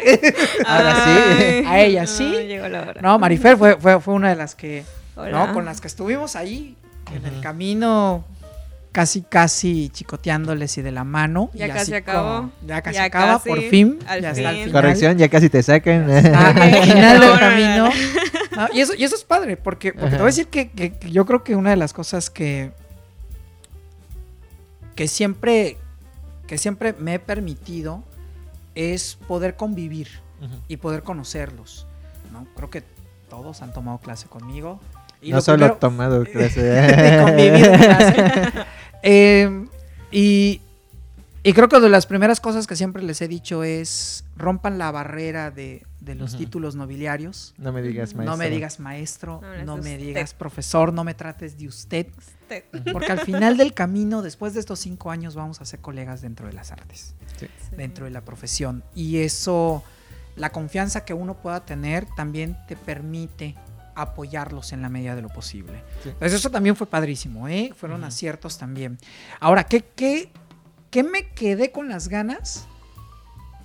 [0.65, 1.63] Ahora sí.
[1.67, 2.31] A ella sí.
[2.33, 3.01] no, llegó la hora.
[3.01, 4.83] No, Marifer fue, fue, fue una de las que,
[5.15, 5.47] Hola.
[5.47, 5.53] ¿no?
[5.53, 6.75] Con las que estuvimos ahí
[7.13, 8.23] en el camino,
[8.91, 11.49] casi, casi chicoteándoles y de la mano.
[11.53, 12.49] Ya y casi acabó.
[12.65, 13.99] ya casi Ya acaba, casi, por fin.
[14.07, 14.65] al ya está al fin.
[14.65, 14.81] final.
[14.81, 16.07] Corrección, ya casi te sacan.
[16.33, 17.89] Ah, al final del No, no, no, camino.
[18.51, 18.67] No.
[18.67, 20.93] No, y, eso, y eso es padre, porque, porque te voy a decir que, que-
[20.93, 22.71] que yo creo que una de las cosas que,
[24.95, 25.77] que siempre
[26.47, 28.03] que siempre me he permitido
[28.73, 30.07] es poder convivir
[30.67, 31.85] y poder conocerlos.
[32.31, 32.47] ¿no?
[32.55, 32.83] Creo que
[33.29, 34.79] todos han tomado clase conmigo.
[35.21, 36.63] Y no lo solo he tomado clase.
[36.63, 38.51] de convivir en clase.
[39.03, 39.65] Eh,
[40.11, 40.59] y,
[41.43, 44.91] y creo que de las primeras cosas que siempre les he dicho es rompan la
[44.91, 47.53] barrera de, de los títulos nobiliarios.
[47.57, 48.31] No me digas, maestro.
[48.31, 49.97] No me digas maestro, No me usted.
[49.99, 52.63] digas profesor, no me trates de usted, Usted.
[52.91, 56.47] porque al final del camino, después de estos cinco años, vamos a ser colegas dentro
[56.47, 57.47] de las artes, Sí.
[57.75, 58.83] dentro de la profesión.
[58.95, 59.83] Y eso,
[60.35, 63.55] la confianza que uno pueda tener, también te permite
[63.95, 65.83] apoyarlos en la medida de lo posible.
[66.03, 66.09] Sí.
[66.09, 67.73] Entonces eso también fue padrísimo, ¿eh?
[67.75, 68.97] Fueron aciertos también.
[69.41, 70.31] Ahora, ¿qué, qué,
[70.91, 72.65] ¿qué me quedé con las ganas?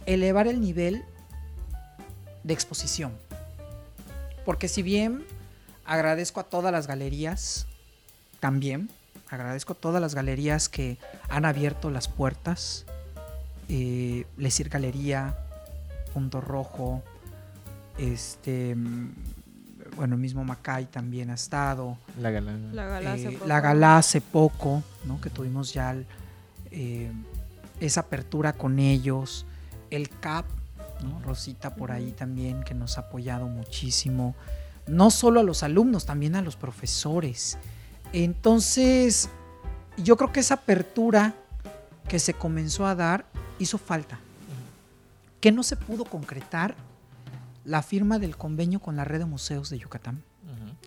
[0.06, 1.04] Elevar el nivel
[2.42, 3.12] de exposición.
[4.44, 5.24] Porque si bien
[5.84, 7.66] agradezco a todas las galerías,
[8.40, 8.90] también
[9.30, 10.98] agradezco a todas las galerías que
[11.28, 12.84] han abierto las puertas,
[13.68, 15.34] eh, Lesir Galería,
[16.12, 17.02] Punto Rojo,
[17.96, 18.76] este,
[19.96, 22.72] bueno, mismo Macay también ha estado, La galana.
[22.74, 23.46] La gala hace eh, poco.
[23.46, 25.20] la gala hace poco, ¿no?
[25.20, 26.06] que tuvimos ya el,
[26.76, 27.12] eh,
[27.78, 29.46] esa apertura con ellos,
[29.90, 30.44] el CAP,
[31.04, 31.20] ¿no?
[31.20, 34.34] Rosita por ahí también, que nos ha apoyado muchísimo,
[34.88, 37.58] no solo a los alumnos, también a los profesores.
[38.12, 39.28] Entonces,
[39.96, 41.34] yo creo que esa apertura
[42.08, 43.24] que se comenzó a dar
[43.58, 44.18] hizo falta.
[45.40, 46.74] que no se pudo concretar?
[47.64, 50.22] La firma del convenio con la red de museos de Yucatán.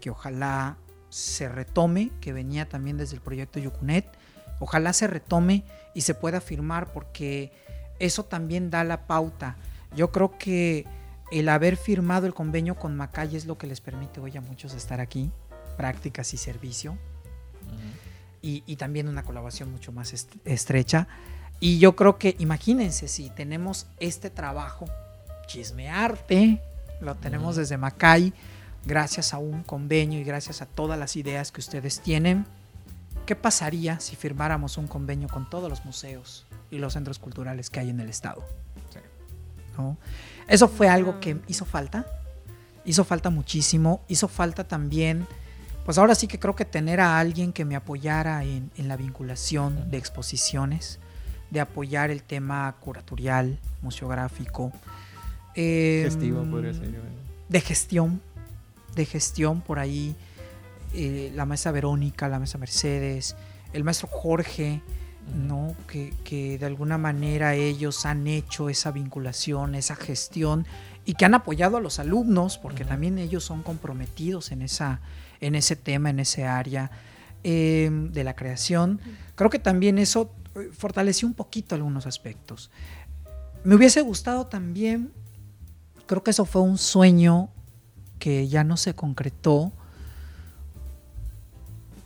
[0.02, 0.78] Que ojalá
[1.10, 4.17] se retome, que venía también desde el proyecto Yucunet,
[4.60, 7.52] ojalá se retome y se pueda firmar porque
[8.00, 9.58] eso también da la pauta.
[9.96, 10.86] Yo creo que
[11.32, 14.74] el haber firmado el convenio con Macay es lo que les permite hoy a muchos
[14.74, 15.32] estar aquí,
[15.76, 16.98] prácticas y servicio,
[18.42, 20.14] y, y, también una colaboración mucho más
[20.46, 21.08] estrecha.
[21.60, 24.86] Y yo creo que, imagínense, si tenemos este trabajo,
[25.48, 26.62] chismearte,
[27.02, 28.34] lo tenemos desde Macay,
[28.86, 32.46] gracias a un convenio y gracias a todas las ideas que ustedes tienen.
[33.28, 37.82] ¿Qué pasaría si firmáramos un convenio con todos los museos y los centros culturales que
[37.82, 38.42] hay en el estado?
[40.48, 42.06] Eso fue algo que hizo falta,
[42.86, 45.28] hizo falta muchísimo, hizo falta también,
[45.84, 49.92] pues ahora sí que creo que tener a alguien que me apoyara en, la vinculación
[49.92, 50.98] de exposiciones,
[51.52, 54.72] de apoyar el tema curatorial, museográfico.
[55.54, 56.96] Gestivo, podría ser.
[57.50, 58.22] De gestión,
[58.96, 60.16] de gestión por ahí,
[60.94, 63.36] eh, la maestra Verónica, la maestra Mercedes,
[63.74, 64.82] el maestro Jorge,
[65.36, 65.76] ¿no?
[65.88, 70.66] Que, de alguna manera ellos han hecho esa vinculación, esa gestión
[71.06, 75.02] y que han apoyado a los alumnos, porque también ellos son comprometidos en, esa,
[75.40, 76.92] en ese tema, en ese área
[77.44, 79.00] em, de la creación.
[79.36, 82.72] Creo que también eso eh, fortaleció un poquito algunos aspectos.
[83.64, 85.12] Me hubiese gustado también,
[86.06, 87.50] creo que eso fue un sueño
[88.20, 89.72] que ya no se concretó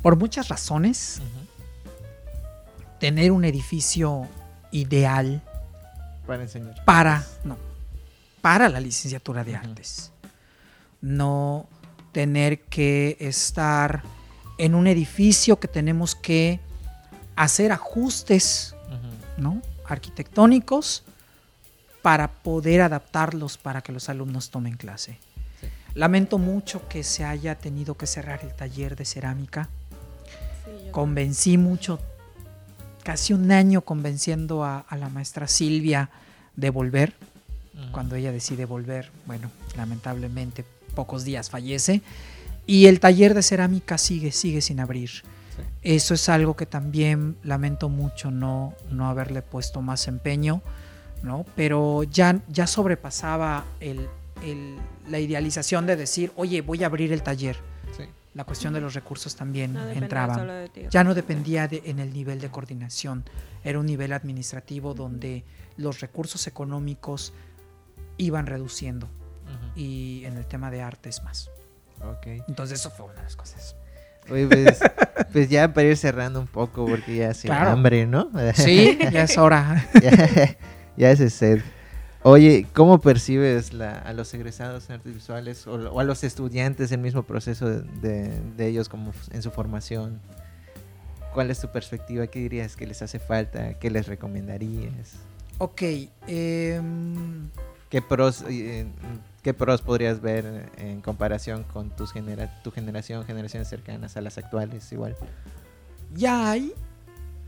[0.01, 1.21] por muchas razones.
[2.99, 4.27] Tener un edificio
[4.71, 5.41] ideal
[6.27, 6.85] para enseñar.
[6.85, 7.57] Para, no,
[8.41, 10.11] para la licenciatura de artes.
[11.01, 11.67] No
[12.11, 14.03] tener que estar
[14.57, 16.59] en un edificio que tenemos que
[17.35, 18.75] hacer ajustes,
[19.37, 19.61] ¿no?
[19.87, 21.03] arquitectónicos
[22.01, 25.17] para poder adaptarlos para que los alumnos tomen clase.
[25.93, 29.69] Lamento mucho que se haya tenido que cerrar el taller de cerámica.
[30.91, 31.99] Convencí mucho,
[33.03, 36.09] casi un año convenciendo a, la maestra Silvia
[36.55, 37.13] de volver.
[37.91, 40.63] Cuando ella decide volver, bueno, lamentablemente
[40.93, 42.01] pocos días fallece.
[42.67, 45.23] Y el taller de cerámica sigue, sigue sin abrir.
[45.81, 50.61] Eso es algo que también lamento mucho no, no haberle puesto más empeño,
[51.23, 51.45] ¿no?
[51.55, 54.07] Pero ya, ya sobrepasaba el,
[55.09, 57.57] la idealización de decir, oye, voy a abrir el taller.
[58.33, 60.65] La cuestión de los recursos también entraba.
[60.89, 63.25] Ya no dependía de, en el nivel de coordinación,
[63.63, 65.43] era un nivel administrativo donde
[65.77, 67.33] los recursos económicos
[68.17, 69.09] iban reduciendo
[69.75, 71.49] y en el tema de artes más.
[72.47, 73.75] Entonces eso fue una de las cosas.
[74.27, 74.79] Pues,
[75.33, 78.29] pues, ya para ir cerrando un poco porque ya se hambre, ¿no?
[78.53, 79.85] Sí, ya es hora.
[80.01, 80.57] ya,
[80.95, 81.61] ya es sed.
[82.23, 87.23] Oye, ¿cómo percibes a los egresados en artes visuales o, a los estudiantes el mismo
[87.23, 90.19] proceso de, ellos como en su formación?
[91.33, 92.27] ¿Cuál es tu perspectiva?
[92.27, 93.73] ¿Qué dirías que les hace falta?
[93.79, 95.15] ¿Qué les recomendarías?
[95.57, 95.81] Ok.
[96.27, 97.49] Em,
[97.89, 98.85] ¿Qué, pros, eh,
[99.41, 104.37] ¿Qué pros podrías ver en comparación con tus genera tu generación, generaciones cercanas a las
[104.37, 105.15] actuales igual?
[106.13, 106.73] Ya hay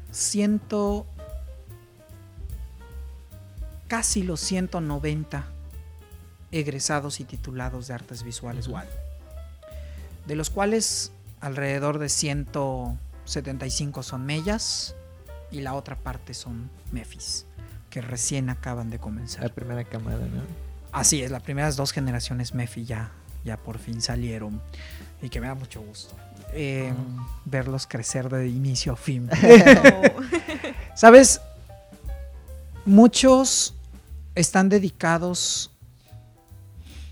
[0.09, 1.05] ciento
[3.93, 5.45] casi los 190
[6.51, 8.67] egresados y titulados de artes visuales
[10.25, 14.95] de los cuales alrededor de 175 son mellas
[15.51, 17.45] y la otra parte son mefis,
[17.91, 19.43] que recién acaban de comenzar.
[19.43, 20.41] La primera camada, ¿no?
[20.91, 23.11] Así es, las primeras dos generaciones mefi ya,
[23.45, 24.59] ya por fin salieron
[25.21, 26.15] y que me da mucho gusto.
[26.51, 26.91] Eh,
[27.45, 29.29] verlos crecer de inicio a fin.
[30.95, 31.41] ¿Sabes?
[32.85, 33.75] Muchos
[34.35, 35.71] están dedicados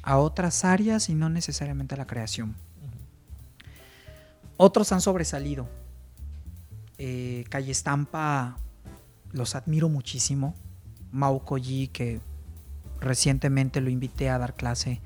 [0.04, 2.56] a otras áreas y no necesariamente a la creación.
[4.58, 5.68] Otros han sobresalido.
[6.98, 8.58] Eh, Calle Estampa
[9.32, 10.56] los admiro muchísimo.
[11.12, 12.22] Mau Koji, que
[13.00, 15.02] recientemente lo invité a dar clase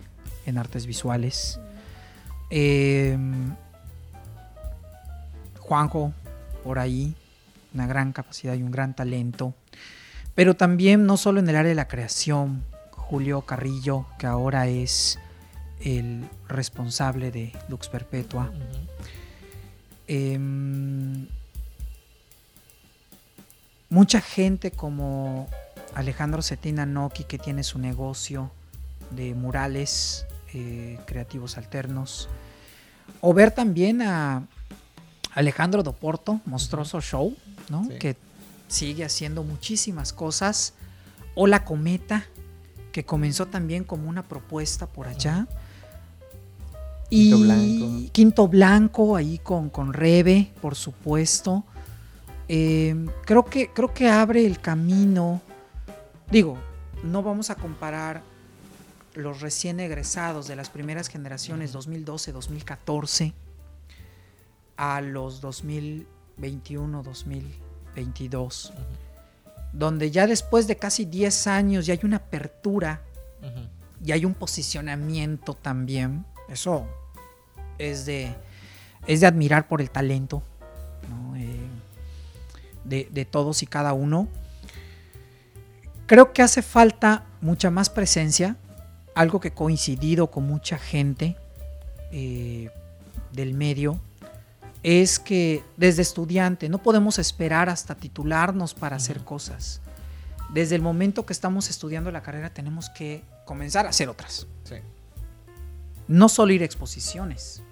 [0.45, 1.59] en artes visuales.
[2.49, 3.55] Em,
[5.59, 6.13] Juanjo,
[6.63, 7.16] por ahí,
[7.74, 9.53] una gran capacidad y un gran talento.
[10.36, 15.18] Pero también no solo en el área de la creación, Julio Carrillo, que ahora es
[15.80, 18.52] el responsable de Lux Perpetua.
[20.08, 21.28] Em,
[23.90, 25.48] mucha gente como
[25.94, 28.52] Alejandro Cetina Noki, que tiene su negocio
[29.12, 32.28] de murales eh, creativos alternos.
[33.22, 34.44] O ver también a
[35.34, 37.36] Alejandro Doporto, Monstruoso Show,
[37.70, 37.88] ¿no?
[38.00, 38.16] que
[38.68, 40.74] sigue haciendo muchísimas cosas.
[41.36, 42.26] O la cometa,
[42.91, 45.47] que comenzó también como una propuesta por allá.
[47.09, 48.11] Y Quinto Blanco.
[48.11, 51.63] Quinto Blanco, ahí con, con Rebe, por supuesto.
[52.47, 52.95] Eh,
[53.26, 55.41] creo, que, creo que abre el camino.
[56.32, 56.57] Digo,
[57.03, 58.24] no vamos a comparar
[59.13, 63.34] los recién egresados de las primeras generaciones 2012-2014
[64.78, 65.41] a los
[67.96, 68.72] 2021-2022,
[69.74, 73.02] donde ya después de casi 10 años ya hay una apertura
[74.04, 76.26] y hay un posicionamiento también.
[76.50, 76.86] Eso
[77.78, 78.34] es de,
[79.08, 80.43] es de admirar por el talento
[81.10, 81.36] ¿no?
[81.36, 81.60] Eh,
[82.84, 84.28] de, de todos y cada uno.
[86.08, 88.58] Creo que hace falta mucha más presencia,
[89.16, 91.36] algo que he coincidido con mucha gente
[92.12, 92.70] eh,
[93.32, 94.00] del medio,
[94.88, 99.82] es que desde estudiante no podemos esperar hasta titularnos para hacer cosas.
[100.54, 104.46] Desde el momento que estamos estudiando la carrera tenemos que comenzar a hacer otras.
[104.64, 104.76] Sí.
[106.08, 107.64] No solo ir a exposiciones,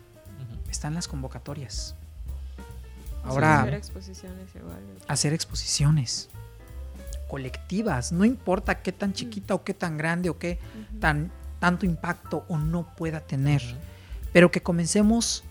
[0.41, 0.71] Ujú.
[0.71, 1.93] están las convocatorias.
[3.23, 4.79] Hacer Ahora, exposiciones igual.
[5.07, 6.29] hacer exposiciones
[7.29, 10.57] colectivas, no importa qué tan chiquita o qué tan grande o qué
[10.89, 10.99] Ujú.
[10.99, 13.61] tan tanto impacto o no pueda tener,
[14.33, 15.43] pero que comencemos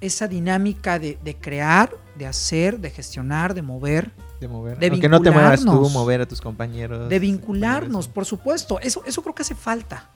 [0.00, 4.78] esa dinámica de, de crear, de hacer, de gestionar, de mover, De mover.
[4.78, 7.08] De Aunque no te muevas tú, mover a tus compañeros.
[7.08, 8.78] de vincularnos, por supuesto.
[8.80, 10.10] Eso, eso creo que hace falta.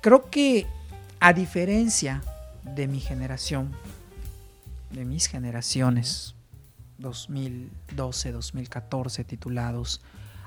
[0.00, 0.66] Creo que
[1.20, 2.22] a diferencia
[2.62, 3.70] de mi generación,
[4.90, 6.34] de mis generaciones,
[6.98, 10.00] 2012, 2014 titulados,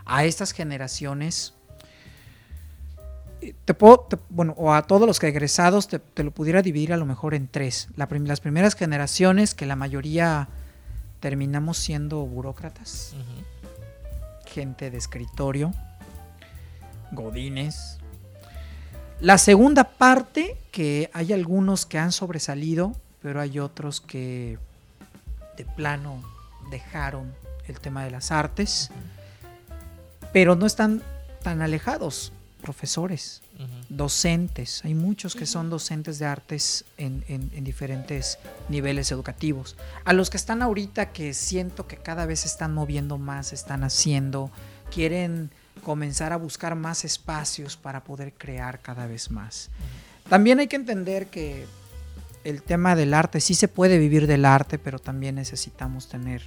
[0.06, 1.54] a estas generaciones,
[3.66, 6.94] te puedo, te- bueno, o a todos los que egresados te, te lo pudiera dividir
[6.94, 7.88] a lo mejor en tres.
[7.96, 10.48] La prim- las primeras generaciones, que la mayoría
[11.20, 13.14] terminamos siendo burócratas,
[14.46, 15.74] gente de escritorio,
[17.12, 17.98] godines.
[19.20, 24.60] La segunda parte, que hay algunos que han sobresalido, pero hay otros que
[25.58, 26.22] de plano
[26.70, 27.34] dejaron
[27.68, 28.92] el tema de las artes,
[30.34, 31.02] pero no están
[31.42, 32.32] tan alejados,
[32.68, 33.42] profesores,
[33.88, 39.78] docentes, hay muchos que son docentes de artes en, en- en diferentes niveles educativos.
[40.04, 43.86] A los que están ahorita que siento que cada vez se están moviendo más, están
[43.86, 44.52] haciendo,
[44.94, 45.50] quieren
[45.82, 49.70] comenzar a buscar más espacios para poder crear cada vez más.
[50.30, 51.66] También hay que entender que
[52.44, 56.42] el tema del arte sí se puede vivir del arte, pero también necesitamos tener,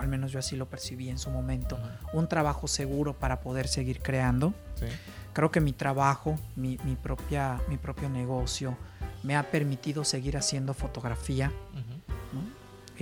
[0.00, 1.78] al menos yo así lo percibí en su momento,
[2.12, 4.54] un trabajo seguro para poder seguir creando.
[4.78, 4.86] Sí.
[5.32, 8.76] creo que mi trabajo, mi, mi propia, mi propio negocio,
[9.22, 11.52] me ha permitido seguir haciendo fotografía.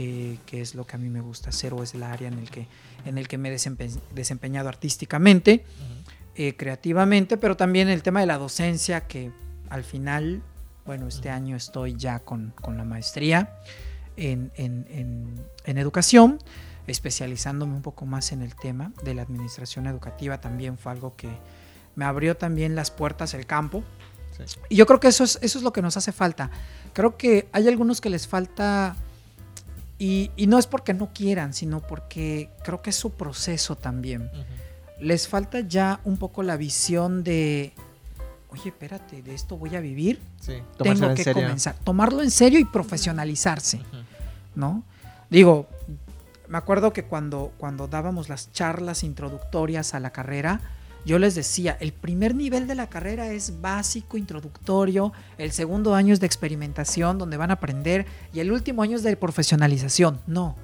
[0.00, 2.38] Eh, que es lo que a mí me gusta hacer o es el área en
[2.38, 2.68] el que,
[3.04, 5.64] en el que me he desempe- desempeñado artísticamente,
[6.36, 9.32] eh, creativamente, pero también el tema de la docencia, que
[9.70, 10.40] al final,
[10.86, 13.56] bueno, este año estoy ya con, con la maestría
[14.16, 16.38] en, en- en- en educación,
[16.92, 21.28] especializándome un poco más en el tema de la administración educativa, también fue algo que
[21.96, 23.82] me abrió también las puertas el campo.
[24.36, 24.58] Sí.
[24.68, 26.50] Y yo creo que eso es, eso es lo que nos hace falta.
[26.92, 28.94] Creo que hay algunos que les falta,
[29.98, 34.30] y, y no es porque no quieran, sino porque creo que es su proceso también
[35.00, 37.72] les falta ya un poco la visión de,
[38.50, 40.54] oye, espérate, de esto voy a vivir, Sí.
[40.76, 41.42] tengo que serio.
[41.44, 43.80] comenzar, tomarlo en serio y profesionalizarse.
[44.56, 44.82] ¿no?
[45.30, 45.68] Digo,
[46.48, 50.60] me acuerdo que cuando, cuando dábamos las charlas introductorias a la carrera,
[51.04, 56.12] yo les decía, el primer nivel de la carrera es básico, introductorio, el segundo año
[56.12, 60.20] es de experimentación, donde van a aprender, y el último año es de profesionalización.
[60.26, 60.56] No,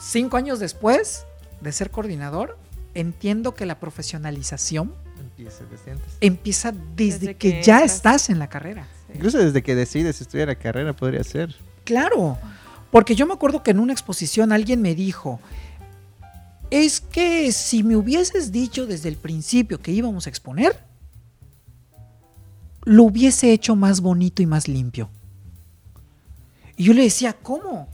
[0.00, 1.24] cinco años después
[1.60, 2.58] de ser coordinador,
[2.94, 4.92] entiendo que la profesionalización
[5.36, 6.12] Empieza desde antes.
[6.20, 8.86] empieza desde, Desde que, que ya estás en la carrera.
[9.06, 9.14] Sí.
[9.16, 11.54] Incluso desde que decides estudiar la carrera podría ser.
[11.84, 12.38] Claro,
[12.94, 15.40] porque yo me acuerdo que en una exposición alguien me dijo,
[16.70, 20.78] es que si me hubieses dicho desde el principio que íbamos a exponer,
[22.84, 25.10] lo hubiese hecho más bonito y más limpio.
[26.76, 27.88] Y yo le decía, ¿cómo?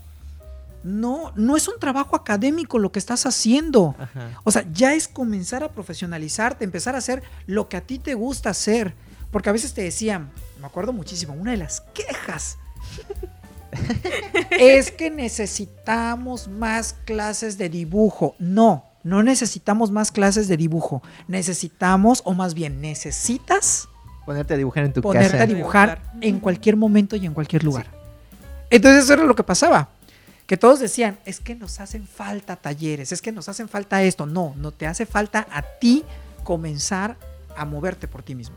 [0.83, 3.95] No, no es un trabajo académico lo que estás haciendo.
[3.97, 4.39] Ajá.
[4.43, 8.13] O sea, ya es comenzar a profesionalizarte, empezar a hacer lo que a ti te
[8.13, 8.93] gusta hacer.
[9.31, 10.29] Porque a veces te decían,
[10.59, 12.59] me acuerdo muchísimo, una de las quejas
[14.51, 18.35] es que necesitamos más clases de dibujo.
[18.39, 21.01] No, no necesitamos más clases de dibujo.
[21.27, 23.87] Necesitamos, o más bien, necesitas
[24.25, 25.43] Ponerte a dibujar en tu ponerte casa.
[25.43, 27.87] a dibujar en cualquier momento y en cualquier lugar.
[28.69, 29.89] Entonces eso era lo que pasaba.
[30.45, 34.25] Que todos decían, es que nos hacen falta talleres, es que nos hacen falta esto.
[34.25, 36.03] No, no te hace falta a ti
[36.43, 37.17] comenzar
[37.55, 38.55] a moverte por ti mismo.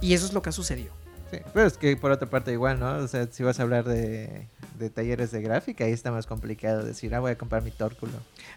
[0.00, 0.92] Y eso es lo que ha sucedido.
[1.30, 2.96] Sí, pero es que por otra parte igual, ¿no?
[2.96, 4.46] O sea, si vas a hablar de,
[4.78, 8.12] de talleres de gráfica, ahí está más complicado decir, ah, voy a comprar mi tórculo.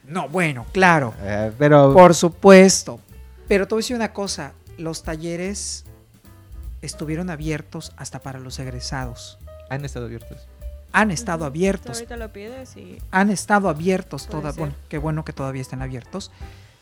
[0.05, 1.13] No, bueno, claro.
[1.22, 1.93] Eh, pero...
[1.93, 2.99] Por supuesto.
[3.47, 5.84] Pero te voy a decir una cosa, los talleres
[6.82, 9.38] estuvieron abiertos hasta para los egresados.
[9.69, 10.47] Han estado abiertos.
[10.93, 11.97] Han estado abiertos.
[11.97, 14.59] Ahorita lo pides y Han estado abiertos Puede toda, ser.
[14.59, 16.32] bueno, qué bueno que todavía estén abiertos,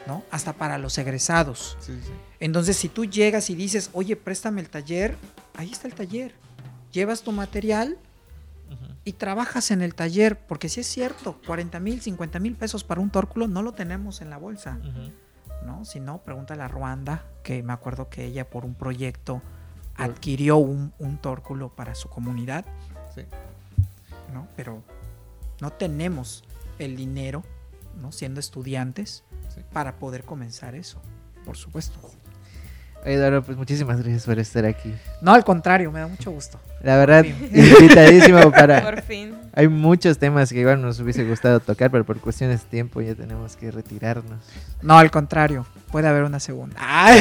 [0.09, 0.23] ¿no?
[0.31, 1.77] Hasta para los egresados.
[1.79, 2.11] Sí, sí.
[2.39, 5.15] Entonces, si tú llegas y dices, oye, préstame el taller,
[5.55, 6.33] ahí está el taller.
[6.91, 7.97] Llevas tu material
[9.05, 12.99] y trabajas en el taller, porque si es cierto, 40 mil, 50 mil pesos para
[13.01, 14.79] un tórculo no lo tenemos en la bolsa.
[15.65, 15.85] ¿no?
[15.85, 19.41] Si no, pregúntale a Ruanda, que me acuerdo que ella por un proyecto
[19.95, 22.65] adquirió un, un tórculo para su comunidad,
[23.13, 23.21] Sí.
[24.33, 24.47] ¿no?
[24.55, 24.81] Pero
[25.61, 26.43] no tenemos
[26.79, 27.43] el dinero,
[27.99, 28.11] ¿no?
[28.11, 29.23] Siendo estudiantes,
[29.53, 29.61] Sí.
[29.73, 31.01] para poder comenzar eso,
[31.45, 31.99] por supuesto.
[33.05, 34.93] Eduardo, pues muchísimas gracias por estar aquí.
[35.21, 36.59] No, al contrario, me da mucho gusto.
[36.83, 37.23] La verdad,
[37.53, 38.81] invitadísimo para...
[38.81, 39.35] por fin.
[39.53, 43.15] Hay muchos temas que igual nos hubiese gustado tocar, pero por cuestiones de tiempo ya
[43.15, 44.39] tenemos que retirarnos.
[44.81, 46.75] No, al contrario, puede haber una segunda.
[46.77, 47.15] Ah,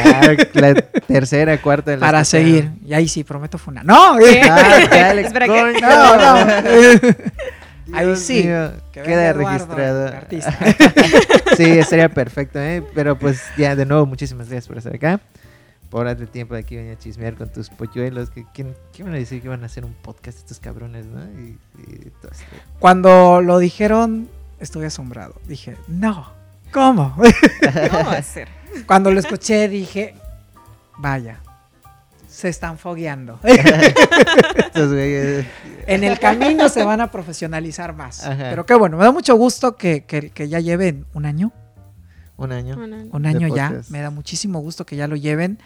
[0.55, 1.93] la tercera, cuarta.
[1.93, 2.73] las para seguir.
[2.85, 3.83] Y ahí sí, prometo funa.
[3.85, 4.17] ¡No!
[4.51, 4.75] Ah.
[5.81, 6.61] No, no.
[7.93, 8.45] Ahí sí.
[8.45, 10.09] mío, Que queda registrado.
[10.09, 10.57] artista.
[11.57, 12.83] sí, sería perfecto, ¿eh?
[12.95, 15.21] Pero pues ya, de nuevo, muchísimas gracias por estar acá.
[15.91, 18.29] Por darte tiempo de aquí venir a chismear con tus polluelos.
[18.31, 21.23] Que, ¿quién, ¿Qué van a decir que van a hacer un podcast estos cabrones, no?
[21.41, 22.45] Y, y todo esto.
[22.79, 24.29] Cuando lo dijeron,
[24.61, 25.35] estuve asombrado.
[25.47, 26.31] Dije, no,
[26.73, 27.17] ¿cómo?
[27.91, 28.49] ¿Cómo va a ser?
[28.87, 30.15] Cuando lo escuché, dije,
[30.99, 31.41] vaya,
[32.39, 33.41] se están fogueando.
[35.87, 38.25] En el camino se van a profesionalizar más.
[38.25, 38.37] Ajá.
[38.51, 41.53] Pero qué bueno, me da mucho gusto que, que- que ya lleven un año.
[42.37, 42.77] Un año.
[43.11, 43.69] Un año ya.
[43.71, 43.91] podcast.
[43.91, 45.59] Me da muchísimo gusto que ya lo lleven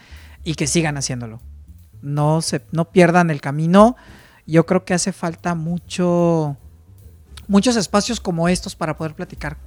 [0.44, 1.40] y que sigan haciéndolo.
[2.00, 3.96] No, se, no pierdan el camino.
[4.46, 6.56] Yo creo que hace falta mucho,
[7.48, 9.58] muchos espacios como estos para poder platicar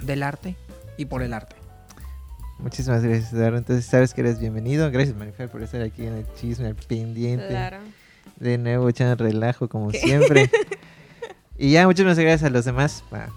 [0.00, 0.56] del arte
[0.96, 1.54] y por el arte.
[2.58, 3.58] Muchísimas gracias, Eduardo.
[3.58, 4.90] Entonces, sabes que eres bienvenido.
[4.90, 7.48] Gracias, Marifer, por estar aquí en el chisme, al pendiente.
[7.48, 7.78] claro.
[8.36, 10.50] De nuevo, echando relajo, como siempre.
[11.58, 13.28] y ya, muchísimas gracias a los demás, a-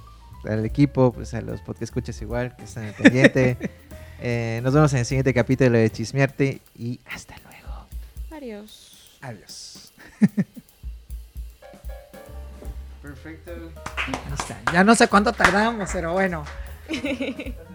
[0.50, 3.58] al equipo, pues a los podcast escuchas igual, que están al pendiente.
[4.24, 7.88] Eh, nos vemos en el siguiente capítulo de Chismearte y hasta luego.
[8.30, 9.18] Adiós.
[9.20, 9.92] Adiós.
[13.02, 13.52] Perfecto.
[13.98, 14.62] Ahí está.
[14.72, 16.46] Ya no sé cuánto tardamos, pero bueno.